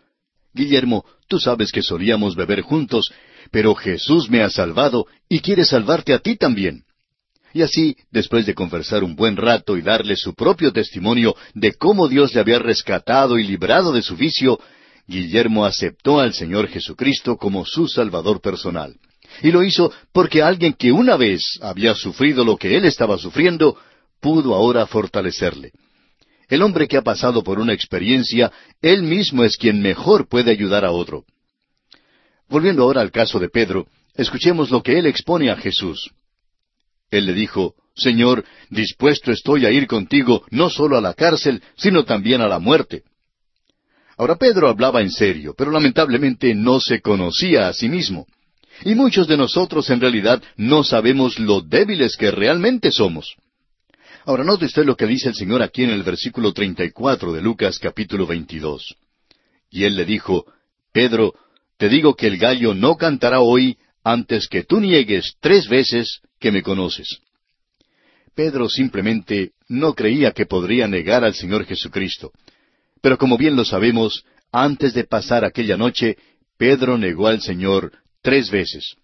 [0.54, 3.12] Guillermo, tú sabes que solíamos beber juntos,
[3.50, 6.84] pero Jesús me ha salvado y quiere salvarte a ti también.
[7.54, 12.08] Y así, después de conversar un buen rato y darle su propio testimonio de cómo
[12.08, 14.60] Dios le había rescatado y librado de su vicio,
[15.08, 18.96] Guillermo aceptó al Señor Jesucristo como su Salvador personal.
[19.42, 23.78] Y lo hizo porque alguien que una vez había sufrido lo que él estaba sufriendo,
[24.20, 25.72] pudo ahora fortalecerle.
[26.48, 30.84] El hombre que ha pasado por una experiencia, él mismo es quien mejor puede ayudar
[30.86, 31.26] a otro.
[32.48, 36.12] Volviendo ahora al caso de Pedro, escuchemos lo que él expone a Jesús.
[37.12, 42.06] Él le dijo, Señor, dispuesto estoy a ir contigo no solo a la cárcel, sino
[42.06, 43.04] también a la muerte.
[44.18, 48.28] Ahora Pedro hablaba en serio, pero lamentablemente no se conocía a sí mismo.
[48.84, 53.36] Y muchos de nosotros en realidad no sabemos lo débiles que realmente somos.
[54.26, 57.80] Ahora note usted lo que dice el Señor aquí en el versículo 34 de Lucas
[57.80, 58.96] capítulo 22.
[59.72, 60.46] Y él le dijo,
[60.92, 61.34] Pedro,
[61.78, 66.52] te digo que el gallo no cantará hoy antes que tú niegues tres veces que
[66.52, 67.20] me conoces.
[68.36, 72.32] Pedro simplemente no creía que podría negar al Señor Jesucristo.
[73.02, 76.18] Pero como bien lo sabemos, antes de pasar aquella noche,
[76.58, 77.92] Pedro negó al Señor
[78.22, 78.96] tres veces.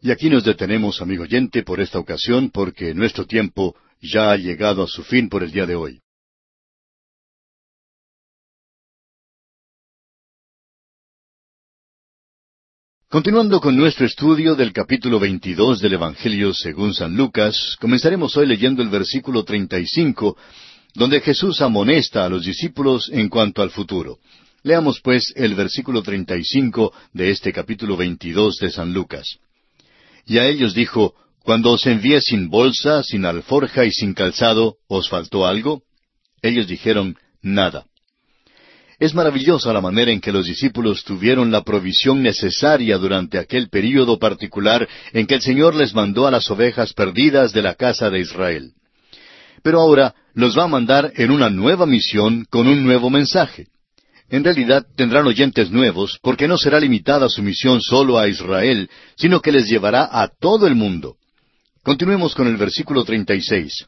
[0.00, 4.82] Y aquí nos detenemos, amigo oyente, por esta ocasión, porque nuestro tiempo ya ha llegado
[4.82, 6.00] a su fin por el día de hoy.
[13.12, 18.82] Continuando con nuestro estudio del capítulo 22 del Evangelio según San Lucas, comenzaremos hoy leyendo
[18.82, 20.34] el versículo 35,
[20.94, 24.16] donde Jesús amonesta a los discípulos en cuanto al futuro.
[24.62, 29.36] Leamos pues el versículo 35 de este capítulo 22 de San Lucas.
[30.24, 35.10] Y a ellos dijo, Cuando os envié sin bolsa, sin alforja y sin calzado, ¿os
[35.10, 35.82] faltó algo?
[36.40, 37.84] Ellos dijeron, Nada.
[39.02, 44.16] Es maravillosa la manera en que los discípulos tuvieron la provisión necesaria durante aquel período
[44.20, 48.20] particular en que el Señor les mandó a las ovejas perdidas de la casa de
[48.20, 48.74] Israel.
[49.64, 53.66] Pero ahora los va a mandar en una nueva misión con un nuevo mensaje.
[54.28, 59.42] En realidad tendrán oyentes nuevos porque no será limitada su misión solo a Israel, sino
[59.42, 61.16] que les llevará a todo el mundo.
[61.82, 63.84] Continuemos con el versículo 36.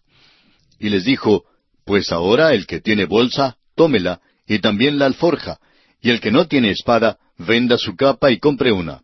[0.80, 1.44] Y les dijo,
[1.84, 5.58] Pues ahora el que tiene bolsa, tómela, y también la alforja,
[6.00, 9.00] y el que no tiene espada, venda su capa y compre una.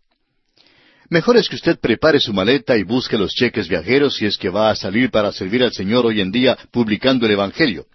[1.09, 4.49] Mejor es que usted prepare su maleta y busque los cheques viajeros si es que
[4.49, 7.86] va a salir para servir al Señor hoy en día publicando el Evangelio.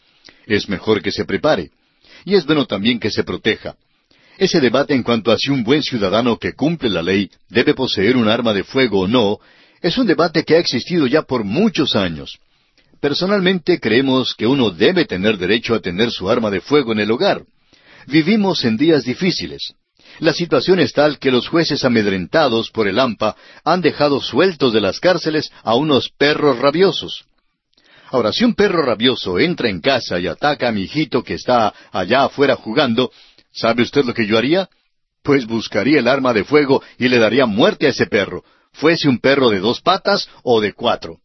[0.45, 1.71] Es mejor que se prepare
[2.25, 3.75] y es bueno también que se proteja.
[4.37, 8.17] Ese debate en cuanto a si un buen ciudadano que cumple la ley debe poseer
[8.17, 9.39] un arma de fuego o no,
[9.81, 12.37] es un debate que ha existido ya por muchos años.
[13.05, 17.11] Personalmente creemos que uno debe tener derecho a tener su arma de fuego en el
[17.11, 17.43] hogar.
[18.07, 19.75] Vivimos en días difíciles.
[20.17, 24.81] La situación es tal que los jueces amedrentados por el AMPA han dejado sueltos de
[24.81, 27.25] las cárceles a unos perros rabiosos.
[28.09, 31.75] Ahora, si un perro rabioso entra en casa y ataca a mi hijito que está
[31.91, 33.11] allá afuera jugando,
[33.51, 34.67] ¿sabe usted lo que yo haría?
[35.21, 38.43] Pues buscaría el arma de fuego y le daría muerte a ese perro,
[38.73, 41.19] fuese un perro de dos patas o de cuatro.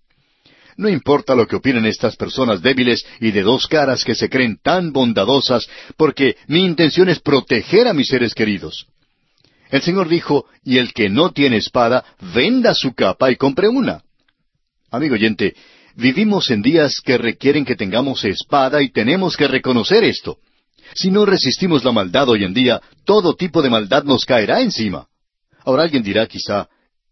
[0.81, 4.59] No importa lo que opinen estas personas débiles y de dos caras que se creen
[4.63, 5.69] tan bondadosas,
[5.99, 8.87] porque mi intención es proteger a mis seres queridos.
[9.69, 12.03] El Señor dijo, y el que no tiene espada,
[12.35, 14.03] venda su capa y compre una.
[14.91, 15.55] Amigo oyente,
[15.97, 20.39] Vivimos en días que requieren que tengamos espada y tenemos que reconocer esto.
[20.95, 25.09] Si no resistimos la maldad hoy en día, todo tipo de maldad nos caerá encima.
[25.63, 26.71] Ahora alguien dirá quizá,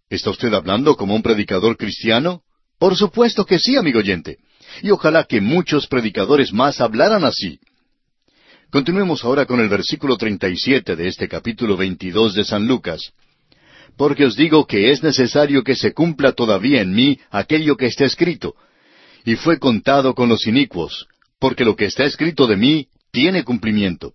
[0.08, 2.44] ¿está usted hablando como un predicador cristiano?
[2.78, 4.38] Por supuesto que sí, amigo oyente.
[4.82, 7.58] Y ojalá que muchos predicadores más hablaran así.
[8.70, 13.12] Continuemos ahora con el versículo 37 de este capítulo 22 de San Lucas.
[13.96, 18.04] Porque os digo que es necesario que se cumpla todavía en mí aquello que está
[18.04, 18.54] escrito,
[19.24, 21.08] y fue contado con los inicuos,
[21.40, 24.12] porque lo que está escrito de mí tiene cumplimiento.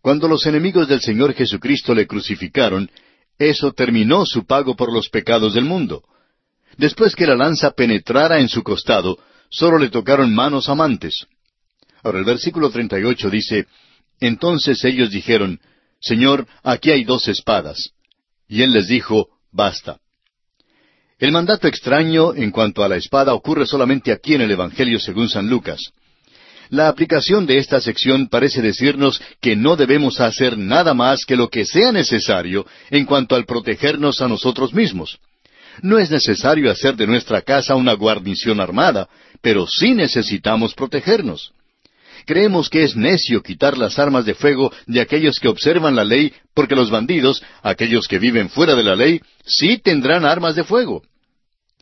[0.00, 2.90] Cuando los enemigos del Señor Jesucristo le crucificaron,
[3.38, 6.02] eso terminó su pago por los pecados del mundo.
[6.76, 9.18] Después que la lanza penetrara en su costado,
[9.50, 11.26] sólo le tocaron manos amantes.
[12.02, 13.66] Ahora el versículo 38 dice,
[14.20, 15.60] Entonces ellos dijeron,
[16.00, 17.90] Señor, aquí hay dos espadas.
[18.48, 19.98] Y él les dijo, Basta.
[21.18, 25.28] El mandato extraño en cuanto a la espada ocurre solamente aquí en el Evangelio según
[25.28, 25.92] San Lucas.
[26.68, 31.48] La aplicación de esta sección parece decirnos que no debemos hacer nada más que lo
[31.48, 35.18] que sea necesario en cuanto al protegernos a nosotros mismos.
[35.80, 39.08] No es necesario hacer de nuestra casa una guarnición armada,
[39.40, 41.52] pero sí necesitamos protegernos.
[42.26, 46.32] Creemos que es necio quitar las armas de fuego de aquellos que observan la ley,
[46.54, 51.02] porque los bandidos, aquellos que viven fuera de la ley, sí tendrán armas de fuego.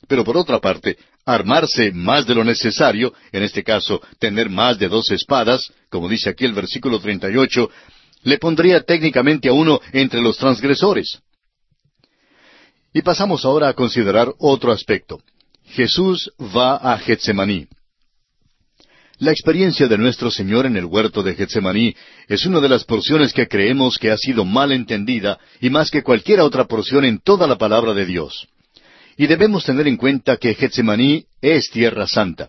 [0.08, 4.88] Pero por otra parte, armarse más de lo necesario, en este caso tener más de
[4.88, 7.70] dos espadas, como dice aquí el versículo 38,
[8.22, 11.20] le pondría técnicamente a uno entre los transgresores.
[12.92, 15.20] Y pasamos ahora a considerar otro aspecto.
[15.64, 17.68] Jesús va a Getsemaní.
[19.18, 21.94] La experiencia de nuestro Señor en el huerto de Getsemaní
[22.26, 26.02] es una de las porciones que creemos que ha sido mal entendida y más que
[26.02, 28.48] cualquier otra porción en toda la palabra de Dios.
[29.16, 32.48] Y debemos tener en cuenta que Getsemaní es tierra santa.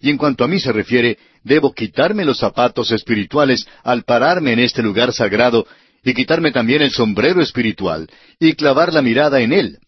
[0.00, 4.60] y en cuanto a mí se refiere, debo quitarme los zapatos espirituales al pararme en
[4.60, 5.66] este lugar sagrado
[6.04, 9.78] y quitarme también el sombrero espiritual y clavar la mirada en él.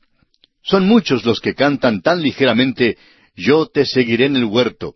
[0.63, 2.99] Son muchos los que cantan tan ligeramente,
[3.37, 4.95] yo te seguiré en el huerto.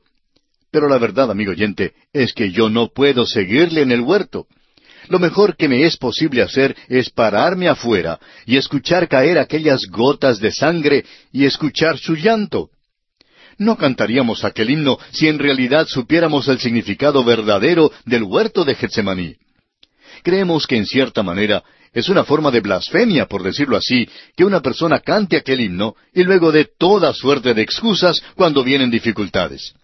[0.71, 4.47] Pero la verdad, amigo oyente, es que yo no puedo seguirle en el huerto.
[5.09, 10.41] Lo mejor que me es posible hacer es pararme afuera y escuchar caer aquellas gotas
[10.41, 12.71] de sangre y escuchar su llanto.
[13.59, 19.37] No cantaríamos aquel himno si en realidad supiéramos el significado verdadero del huerto de Getsemaní.
[20.25, 21.62] Creemos que en cierta manera
[21.93, 26.25] es una forma de blasfemia, por decirlo así, que una persona cante aquel himno y
[26.25, 29.75] luego dé toda suerte de excusas cuando vienen dificultades.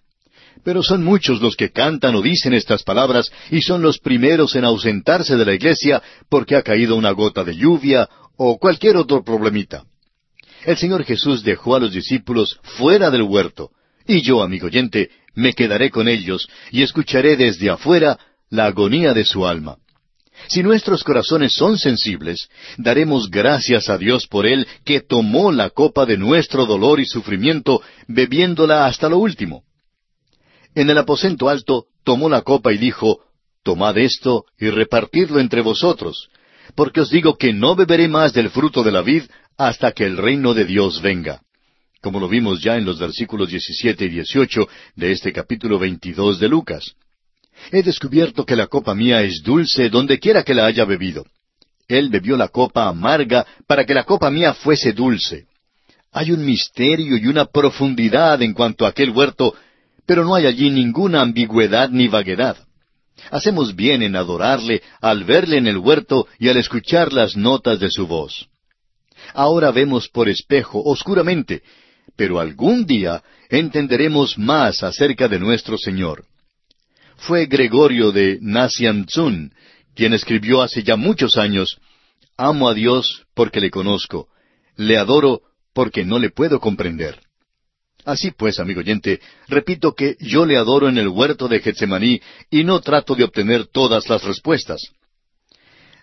[0.64, 4.64] Pero son muchos los que cantan o dicen estas palabras y son los primeros en
[4.64, 9.84] ausentarse de la iglesia porque ha caído una gota de lluvia o cualquier otro problemita.
[10.64, 13.72] El Señor Jesús dejó a los discípulos fuera del huerto,
[14.06, 18.18] y yo, amigo oyente, me quedaré con ellos y escucharé desde afuera
[18.48, 19.76] la agonía de su alma.
[20.48, 26.06] Si nuestros corazones son sensibles, daremos gracias a Dios por Él que tomó la copa
[26.06, 29.64] de nuestro dolor y sufrimiento, bebiéndola hasta lo último.
[30.74, 33.20] En el aposento alto tomó la copa y dijo,
[33.62, 36.30] Tomad esto y repartidlo entre vosotros,
[36.74, 39.24] porque os digo que no beberé más del fruto de la vid
[39.58, 41.42] hasta que el reino de Dios venga.
[42.00, 46.48] Como lo vimos ya en los versículos 17 y 18 de este capítulo 22 de
[46.48, 46.94] Lucas.
[47.70, 51.24] He descubierto que la copa mía es dulce donde quiera que la haya bebido.
[51.88, 55.46] Él bebió la copa amarga para que la copa mía fuese dulce.
[56.12, 59.54] Hay un misterio y una profundidad en cuanto a aquel huerto
[60.10, 62.56] pero no hay allí ninguna ambigüedad ni vaguedad.
[63.30, 67.92] Hacemos bien en adorarle al verle en el huerto y al escuchar las notas de
[67.92, 68.48] su voz.
[69.34, 71.62] Ahora vemos por espejo, oscuramente,
[72.16, 76.24] pero algún día entenderemos más acerca de nuestro Señor.
[77.20, 79.52] Fue Gregorio de Nacianzun
[79.94, 81.78] quien escribió hace ya muchos años,
[82.36, 84.28] Amo a Dios porque le conozco,
[84.76, 85.42] le adoro
[85.74, 87.20] porque no le puedo comprender.
[88.06, 92.64] Así pues, amigo oyente, repito que yo le adoro en el huerto de Getsemaní y
[92.64, 94.80] no trato de obtener todas las respuestas.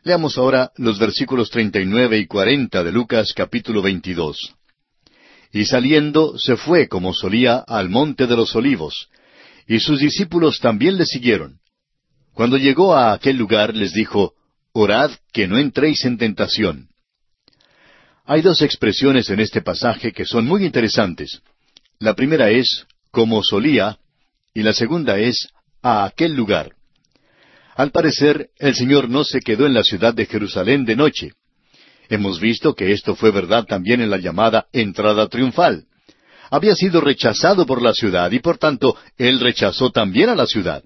[0.03, 4.53] Leamos ahora los versículos treinta y nueve y cuarenta de Lucas capítulo veintidós.
[5.51, 9.09] Y saliendo se fue como solía al monte de los olivos,
[9.67, 11.59] y sus discípulos también le siguieron.
[12.33, 14.33] Cuando llegó a aquel lugar les dijo,
[14.71, 16.89] Orad que no entréis en tentación.
[18.25, 21.41] Hay dos expresiones en este pasaje que son muy interesantes.
[21.99, 23.97] La primera es como solía
[24.53, 25.49] y la segunda es
[25.81, 26.73] a aquel lugar.
[27.75, 31.31] Al parecer, el Señor no se quedó en la ciudad de Jerusalén de noche.
[32.09, 35.85] Hemos visto que esto fue verdad también en la llamada entrada triunfal.
[36.49, 40.83] Había sido rechazado por la ciudad y por tanto él rechazó también a la ciudad.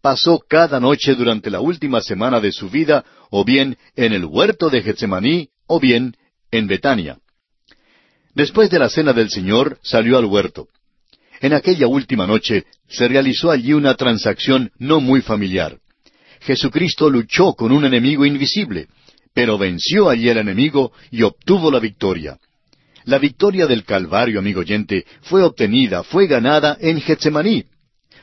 [0.00, 4.68] Pasó cada noche durante la última semana de su vida o bien en el huerto
[4.70, 6.14] de Getsemaní o bien
[6.50, 7.18] en Betania.
[8.34, 10.68] Después de la cena del Señor, salió al huerto.
[11.40, 15.78] En aquella última noche se realizó allí una transacción no muy familiar.
[16.40, 18.88] Jesucristo luchó con un enemigo invisible,
[19.32, 22.38] pero venció allí el enemigo y obtuvo la victoria.
[23.04, 27.64] La victoria del Calvario, amigo oyente, fue obtenida, fue ganada en Getsemaní.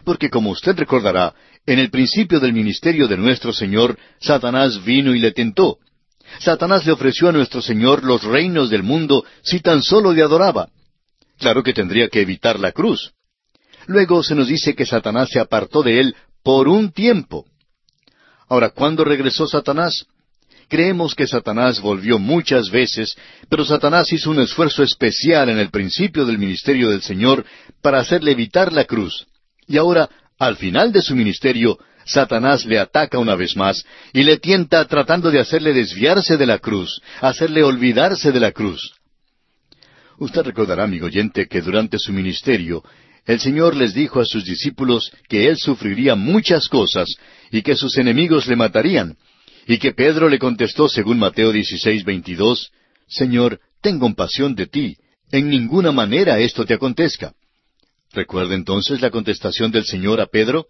[0.04, 1.34] Porque como usted recordará,
[1.66, 5.78] en el principio del ministerio de nuestro Señor, Satanás vino y le tentó.
[6.40, 10.70] Satanás le ofreció a nuestro Señor los reinos del mundo si tan solo le adoraba.
[11.38, 13.14] Claro que tendría que evitar la cruz.
[13.88, 17.46] Luego se nos dice que Satanás se apartó de él por un tiempo.
[18.48, 20.06] Ahora, ¿cuándo regresó Satanás?
[20.72, 23.14] Creemos que Satanás volvió muchas veces,
[23.50, 27.46] pero Satanás hizo un esfuerzo especial en el principio del ministerio del Señor
[27.82, 29.28] para hacerle evitar la cruz.
[29.68, 30.10] Y ahora,
[30.40, 35.30] al final de su ministerio, Satanás le ataca una vez más y le tienta tratando
[35.30, 38.94] de hacerle desviarse de la cruz, hacerle olvidarse de la cruz.
[40.20, 42.82] Usted recordará, amigo oyente, que durante su ministerio
[43.26, 47.10] el Señor les dijo a sus discípulos que Él sufriría muchas cosas
[47.52, 49.18] y que sus enemigos le matarían,
[49.68, 52.72] y que Pedro le contestó según Mateo 16, 22,
[53.08, 54.98] Señor, ten compasión de ti,
[55.32, 57.34] en ninguna manera esto te acontezca.
[58.12, 60.68] ¿Recuerda entonces la contestación del Señor a Pedro?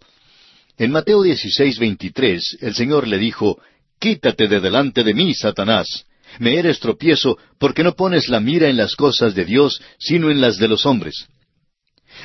[0.78, 3.60] En Mateo 16, 23, el Señor le dijo,
[3.98, 6.06] Quítate de delante de mí, Satanás.
[6.38, 10.40] Me eres tropiezo porque no pones la mira en las cosas de Dios, sino en
[10.40, 11.26] las de los hombres.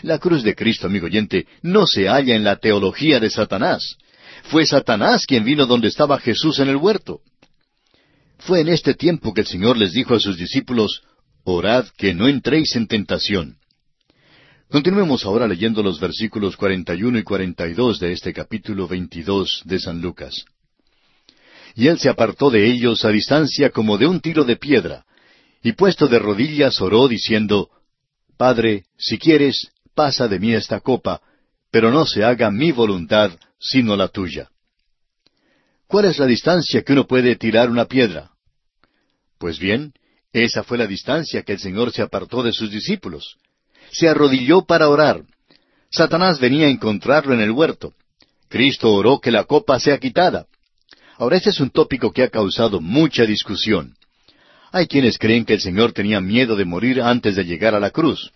[0.02, 3.98] La cruz de Cristo, amigo oyente, no se halla en la teología de Satanás.
[4.44, 7.22] Fue Satanás quien vino donde estaba Jesús en el huerto.
[8.40, 11.02] Fue en este tiempo que el Señor les dijo a sus discípulos,
[11.44, 13.58] Orad que no entréis en tentación.
[14.70, 20.44] Continuemos ahora leyendo los versículos 41 y 42 de este capítulo 22 de San Lucas.
[21.74, 25.06] Y él se apartó de ellos a distancia como de un tiro de piedra,
[25.64, 27.70] y puesto de rodillas oró diciendo,
[28.38, 31.22] Padre, si quieres, pasa de mí esta copa,
[31.72, 34.50] pero no se haga mi voluntad, sino la tuya.
[35.88, 38.32] ¿Cuál es la distancia que uno puede tirar una piedra?
[39.38, 39.94] Pues bien,
[40.34, 43.38] esa fue la distancia que el Señor se apartó de sus discípulos.
[43.92, 45.24] Se arrodilló para orar.
[45.90, 47.94] Satanás venía a encontrarlo en el huerto.
[48.50, 50.48] Cristo oró que la copa sea quitada.
[51.18, 53.96] Ahora, este es un tópico que ha causado mucha discusión.
[54.72, 57.90] Hay quienes creen que el Señor tenía miedo de morir antes de llegar a la
[57.90, 58.32] cruz.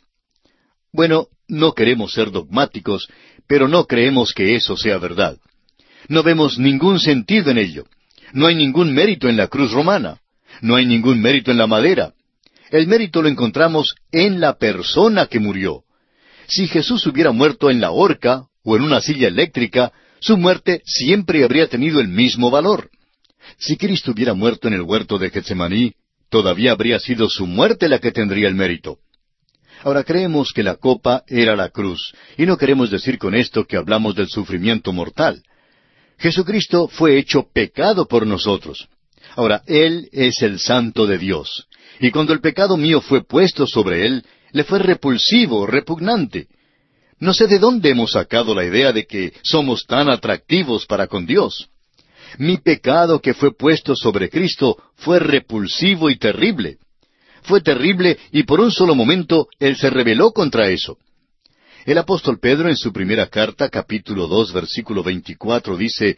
[0.93, 3.07] Bueno, no queremos ser dogmáticos,
[3.47, 5.37] pero no creemos que eso sea verdad.
[6.07, 7.85] No vemos ningún sentido en ello.
[8.33, 10.19] No hay ningún mérito en la cruz romana.
[10.61, 12.13] No hay ningún mérito en la madera.
[12.69, 15.83] El mérito lo encontramos en la persona que murió.
[16.47, 21.43] Si Jesús hubiera muerto en la horca o en una silla eléctrica, su muerte siempre
[21.43, 22.89] habría tenido el mismo valor.
[23.57, 25.93] Si Cristo hubiera muerto en el huerto de Getsemaní,
[26.29, 28.99] todavía habría sido su muerte la que tendría el mérito.
[29.83, 33.77] Ahora creemos que la copa era la cruz, y no queremos decir con esto que
[33.77, 35.41] hablamos del sufrimiento mortal.
[36.19, 38.87] Jesucristo fue hecho pecado por nosotros.
[39.35, 41.67] Ahora, Él es el santo de Dios,
[41.99, 46.47] y cuando el pecado mío fue puesto sobre Él, le fue repulsivo, repugnante.
[47.19, 51.25] No sé de dónde hemos sacado la idea de que somos tan atractivos para con
[51.25, 51.69] Dios.
[52.37, 56.77] Mi pecado que fue puesto sobre Cristo fue repulsivo y terrible.
[57.43, 60.97] Fue terrible y por un solo momento Él se rebeló contra eso.
[61.85, 66.15] El apóstol Pedro en su primera carta, capítulo dos, versículo veinticuatro, dice,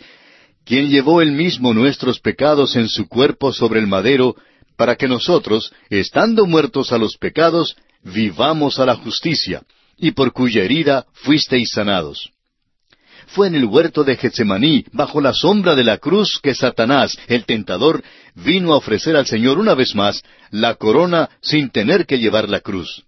[0.66, 4.36] quien llevó él mismo nuestros pecados en su cuerpo sobre el madero,
[4.76, 9.64] para que nosotros, estando muertos a los pecados, vivamos a la justicia,
[9.98, 12.33] y por cuya herida fuisteis sanados.
[13.28, 17.46] Fue en el huerto de Getsemaní, bajo la sombra de la cruz, que Satanás, el
[17.46, 18.04] tentador,
[18.36, 22.60] vino a ofrecer al Señor una vez más la corona sin tener que llevar la
[22.60, 23.04] cruz.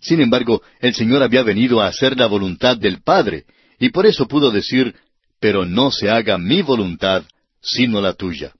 [0.00, 3.44] Sin embargo, el Señor había venido a hacer la voluntad del Padre,
[3.78, 4.94] y por eso pudo decir,
[5.40, 7.22] pero no se haga mi voluntad,
[7.60, 8.52] sino la tuya.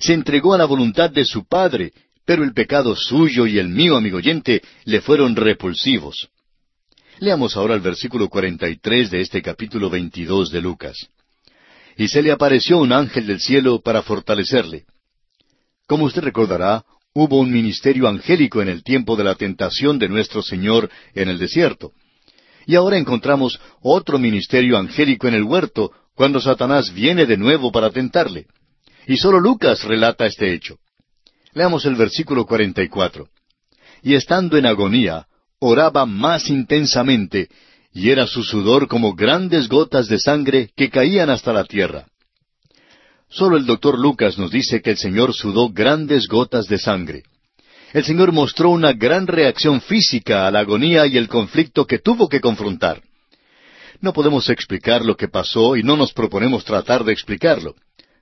[0.00, 1.92] Se entregó a la voluntad de su Padre,
[2.24, 6.28] pero el pecado suyo y el mío, amigo oyente, le fueron repulsivos.
[7.22, 11.06] Leamos ahora el versículo 43 de este capítulo 22 de Lucas.
[11.96, 14.86] Y se le apareció un ángel del cielo para fortalecerle.
[15.86, 20.42] Como usted recordará, hubo un ministerio angélico en el tiempo de la tentación de nuestro
[20.42, 21.92] Señor en el desierto.
[22.66, 27.90] Y ahora encontramos otro ministerio angélico en el huerto, cuando Satanás viene de nuevo para
[27.90, 28.48] tentarle.
[29.06, 30.80] Y solo Lucas relata este hecho.
[31.52, 33.28] Leamos el versículo 44.
[34.02, 35.28] Y estando en agonía,
[35.64, 37.48] oraba más intensamente,
[37.94, 42.06] y era su sudor como grandes gotas de sangre que caían hasta la tierra.
[43.28, 47.22] Solo el doctor Lucas nos dice que el Señor sudó grandes gotas de sangre.
[47.92, 52.28] El Señor mostró una gran reacción física a la agonía y el conflicto que tuvo
[52.28, 53.00] que confrontar.
[54.00, 57.76] No podemos explicar lo que pasó y no nos proponemos tratar de explicarlo.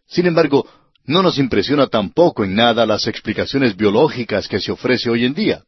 [0.06, 0.68] Sin embargo,
[1.06, 5.62] no nos impresiona tampoco en nada las explicaciones biológicas que se ofrece hoy en día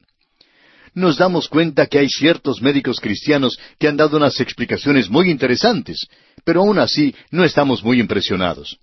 [0.95, 6.07] nos damos cuenta que hay ciertos médicos cristianos que han dado unas explicaciones muy interesantes,
[6.45, 8.78] pero aún así no estamos muy impresionados.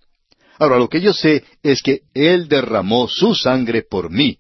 [0.57, 4.38] Ahora, lo que yo sé es que Él derramó su sangre por mí,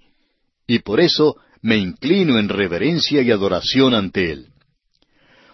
[0.67, 4.47] y por eso me inclino en reverencia y adoración ante Él.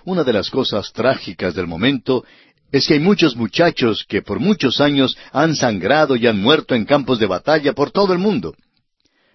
[0.06, 2.24] Una de las cosas trágicas del momento
[2.72, 6.86] es que hay muchos muchachos que por muchos años han sangrado y han muerto en
[6.86, 8.56] campos de batalla por todo el mundo.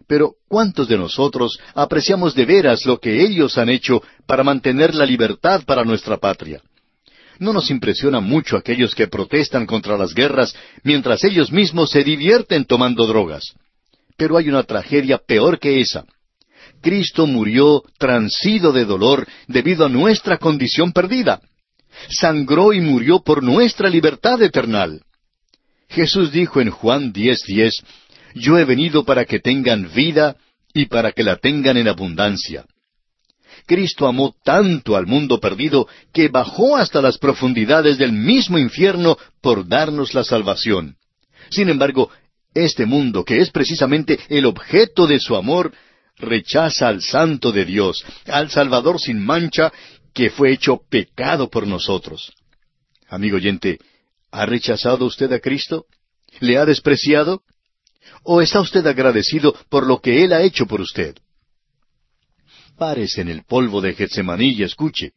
[0.06, 5.06] Pero ¿cuántos de nosotros apreciamos de veras lo que ellos han hecho para mantener la
[5.06, 6.60] libertad para nuestra patria?
[7.38, 12.66] No nos impresiona mucho aquellos que protestan contra las guerras mientras ellos mismos se divierten
[12.66, 13.54] tomando drogas.
[14.16, 16.04] Pero hay una tragedia peor que esa.
[16.82, 21.40] Cristo murió transido de dolor debido a nuestra condición perdida.
[22.08, 24.86] Sangró y murió por nuestra libertad eterna.
[25.88, 27.82] Jesús dijo en Juan 10:10,
[28.34, 30.36] yo he venido para que tengan vida
[30.72, 32.64] y para que la tengan en abundancia.
[33.66, 39.68] Cristo amó tanto al mundo perdido que bajó hasta las profundidades del mismo infierno por
[39.68, 40.96] darnos la salvación.
[41.50, 42.10] Sin embargo,
[42.54, 45.72] este mundo, que es precisamente el objeto de su amor,
[46.16, 49.72] rechaza al Santo de Dios, al Salvador sin mancha,
[50.12, 52.32] que fue hecho pecado por nosotros.
[53.08, 53.78] Amigo oyente,
[54.30, 55.86] ¿ha rechazado usted a Cristo?
[56.40, 57.42] ¿Le ha despreciado?
[58.22, 61.16] ¿O está usted agradecido por lo que Él ha hecho por usted?
[62.76, 65.12] Párese en el polvo de Getsemaní y escuche.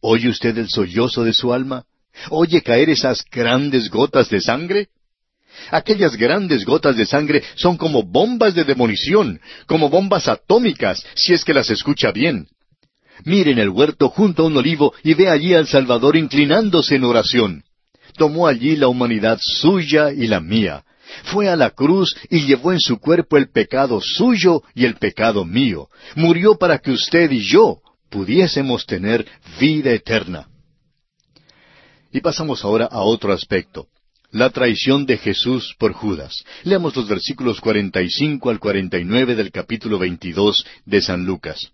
[0.00, 1.84] ¿Oye usted el sollozo de su alma?
[2.30, 4.88] ¿Oye caer esas grandes gotas de sangre?
[5.70, 11.44] Aquellas grandes gotas de sangre son como bombas de demolición, como bombas atómicas, si es
[11.44, 12.48] que las escucha bien.
[13.24, 17.04] Mire en el huerto junto a un olivo y ve allí al Salvador inclinándose en
[17.04, 17.64] oración.
[18.16, 20.84] Tomó allí la humanidad suya y la mía.
[21.24, 25.44] Fue a la cruz y llevó en su cuerpo el pecado suyo y el pecado
[25.44, 25.88] mío.
[26.14, 27.80] Murió para que usted y yo
[28.10, 29.26] pudiésemos tener
[29.58, 30.48] vida eterna.
[32.12, 33.86] Y pasamos ahora a otro aspecto,
[34.30, 36.44] la traición de Jesús por Judas.
[36.64, 41.72] Leamos los versículos 45 al 49 del capítulo 22 de San Lucas.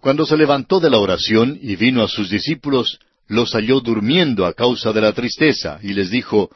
[0.00, 4.52] Cuando se levantó de la oración y vino a sus discípulos, los halló durmiendo a
[4.52, 6.50] causa de la tristeza, y les dijo,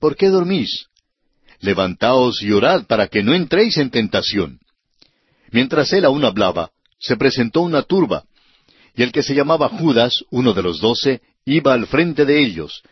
[0.00, 0.86] ¿Por qué dormís?
[1.60, 4.60] Levantaos y orad para que no entréis en tentación.
[5.50, 8.24] Mientras él aún hablaba, se presentó una turba,
[8.94, 12.82] y el que se llamaba Judas, uno de los doce, iba al frente de ellos,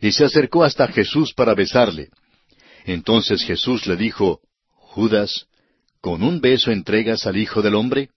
[0.00, 2.08] y se acercó hasta Jesús para besarle.
[2.84, 4.40] Entonces Jesús le dijo,
[4.70, 5.46] Judas,
[6.00, 8.10] ¿con un beso entregas al Hijo del Hombre?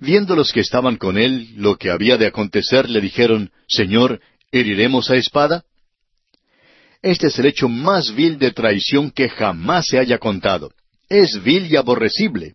[0.00, 4.20] Viendo los que estaban con él lo que había de acontecer, le dijeron, Señor,
[4.52, 5.64] ¿heriremos a espada?
[7.02, 10.72] Este es el hecho más vil de traición que jamás se haya contado.
[11.08, 12.54] Es vil y aborrecible.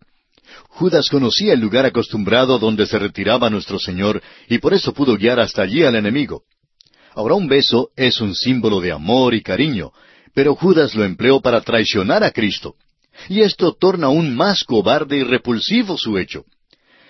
[0.68, 5.40] Judas conocía el lugar acostumbrado donde se retiraba nuestro Señor y por eso pudo guiar
[5.40, 6.42] hasta allí al enemigo.
[7.14, 9.92] Ahora un beso es un símbolo de amor y cariño,
[10.34, 12.74] pero Judas lo empleó para traicionar a Cristo.
[13.28, 16.44] Y esto torna aún más cobarde y repulsivo su hecho.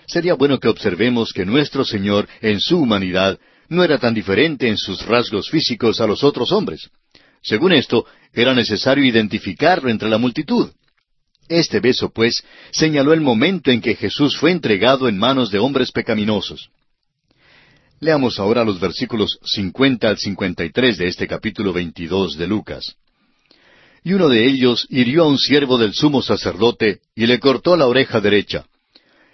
[0.07, 4.77] Sería bueno que observemos que nuestro Señor, en su humanidad, no era tan diferente en
[4.77, 6.91] sus rasgos físicos a los otros hombres.
[7.45, 10.71] Según esto, era necesario identificarlo entre la multitud.
[11.47, 15.91] Este beso, pues, señaló el momento en que Jesús fue entregado en manos de hombres
[15.91, 16.71] pecaminosos.
[17.99, 22.95] Leamos ahora los versículos 50 al 53 de este capítulo 22 de Lucas.
[24.03, 27.85] Y uno de ellos hirió a un siervo del sumo sacerdote y le cortó la
[27.85, 28.65] oreja derecha.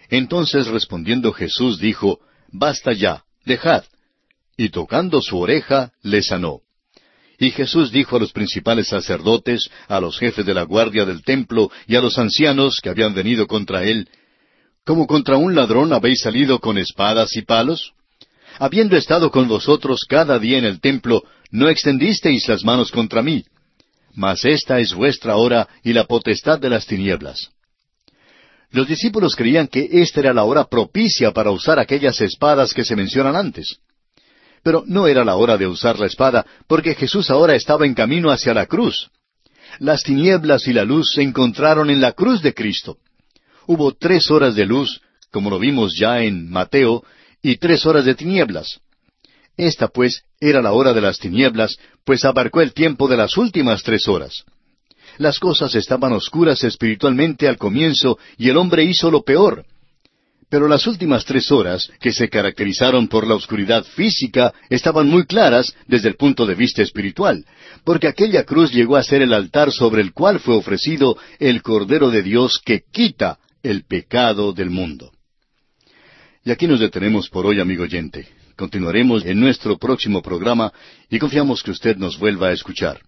[0.09, 2.19] Entonces respondiendo Jesús dijo,
[2.51, 3.85] Basta ya, dejad.
[4.57, 6.61] Y tocando su oreja, le sanó.
[7.41, 11.71] Y Jesús dijo a los principales sacerdotes, a los jefes de la guardia del templo
[11.87, 14.07] y a los ancianos que habían venido contra él,
[14.85, 17.93] ¿Cómo contra un ladrón habéis salido con espadas y palos?
[18.59, 23.43] Habiendo estado con vosotros cada día en el templo, no extendisteis las manos contra mí.
[24.13, 27.49] Mas esta es vuestra hora y la potestad de las tinieblas.
[28.69, 32.95] Los discípulos creían que esta era la hora propicia para usar aquellas espadas que se
[32.95, 33.79] mencionan antes.
[34.63, 38.29] Pero no era la hora de usar la espada, porque Jesús ahora estaba en camino
[38.29, 39.09] hacia la cruz.
[39.79, 42.97] Las tinieblas y la luz se encontraron en la cruz de Cristo.
[43.67, 45.01] Hubo tres horas de luz,
[45.31, 47.03] como lo vimos ya en Mateo,
[47.41, 48.79] y tres horas de tinieblas.
[49.57, 53.83] Esta, pues, era la hora de las tinieblas, pues abarcó el tiempo de las últimas
[53.83, 54.43] tres horas.
[55.17, 59.65] Las cosas estaban oscuras espiritualmente al comienzo y el hombre hizo lo peor.
[60.51, 65.73] Pero las últimas tres horas, que se caracterizaron por la oscuridad física, estaban muy claras
[65.87, 67.45] desde el punto de vista espiritual,
[67.85, 72.09] porque aquella cruz llegó a ser el altar sobre el cual fue ofrecido el Cordero
[72.11, 75.13] de Dios que quita el pecado del mundo.
[76.43, 78.27] Y aquí nos detenemos por hoy, amigo oyente.
[78.57, 80.73] Continuaremos en nuestro próximo programa
[81.09, 82.99] y confiamos que usted nos vuelva a escuchar.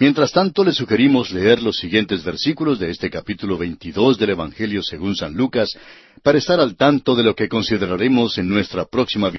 [0.00, 5.16] Mientras tanto, le sugerimos leer los siguientes versículos de este capítulo 22 del Evangelio según
[5.16, 5.76] San Lucas
[6.22, 9.30] para estar al tanto de lo que consideraremos en nuestra próxima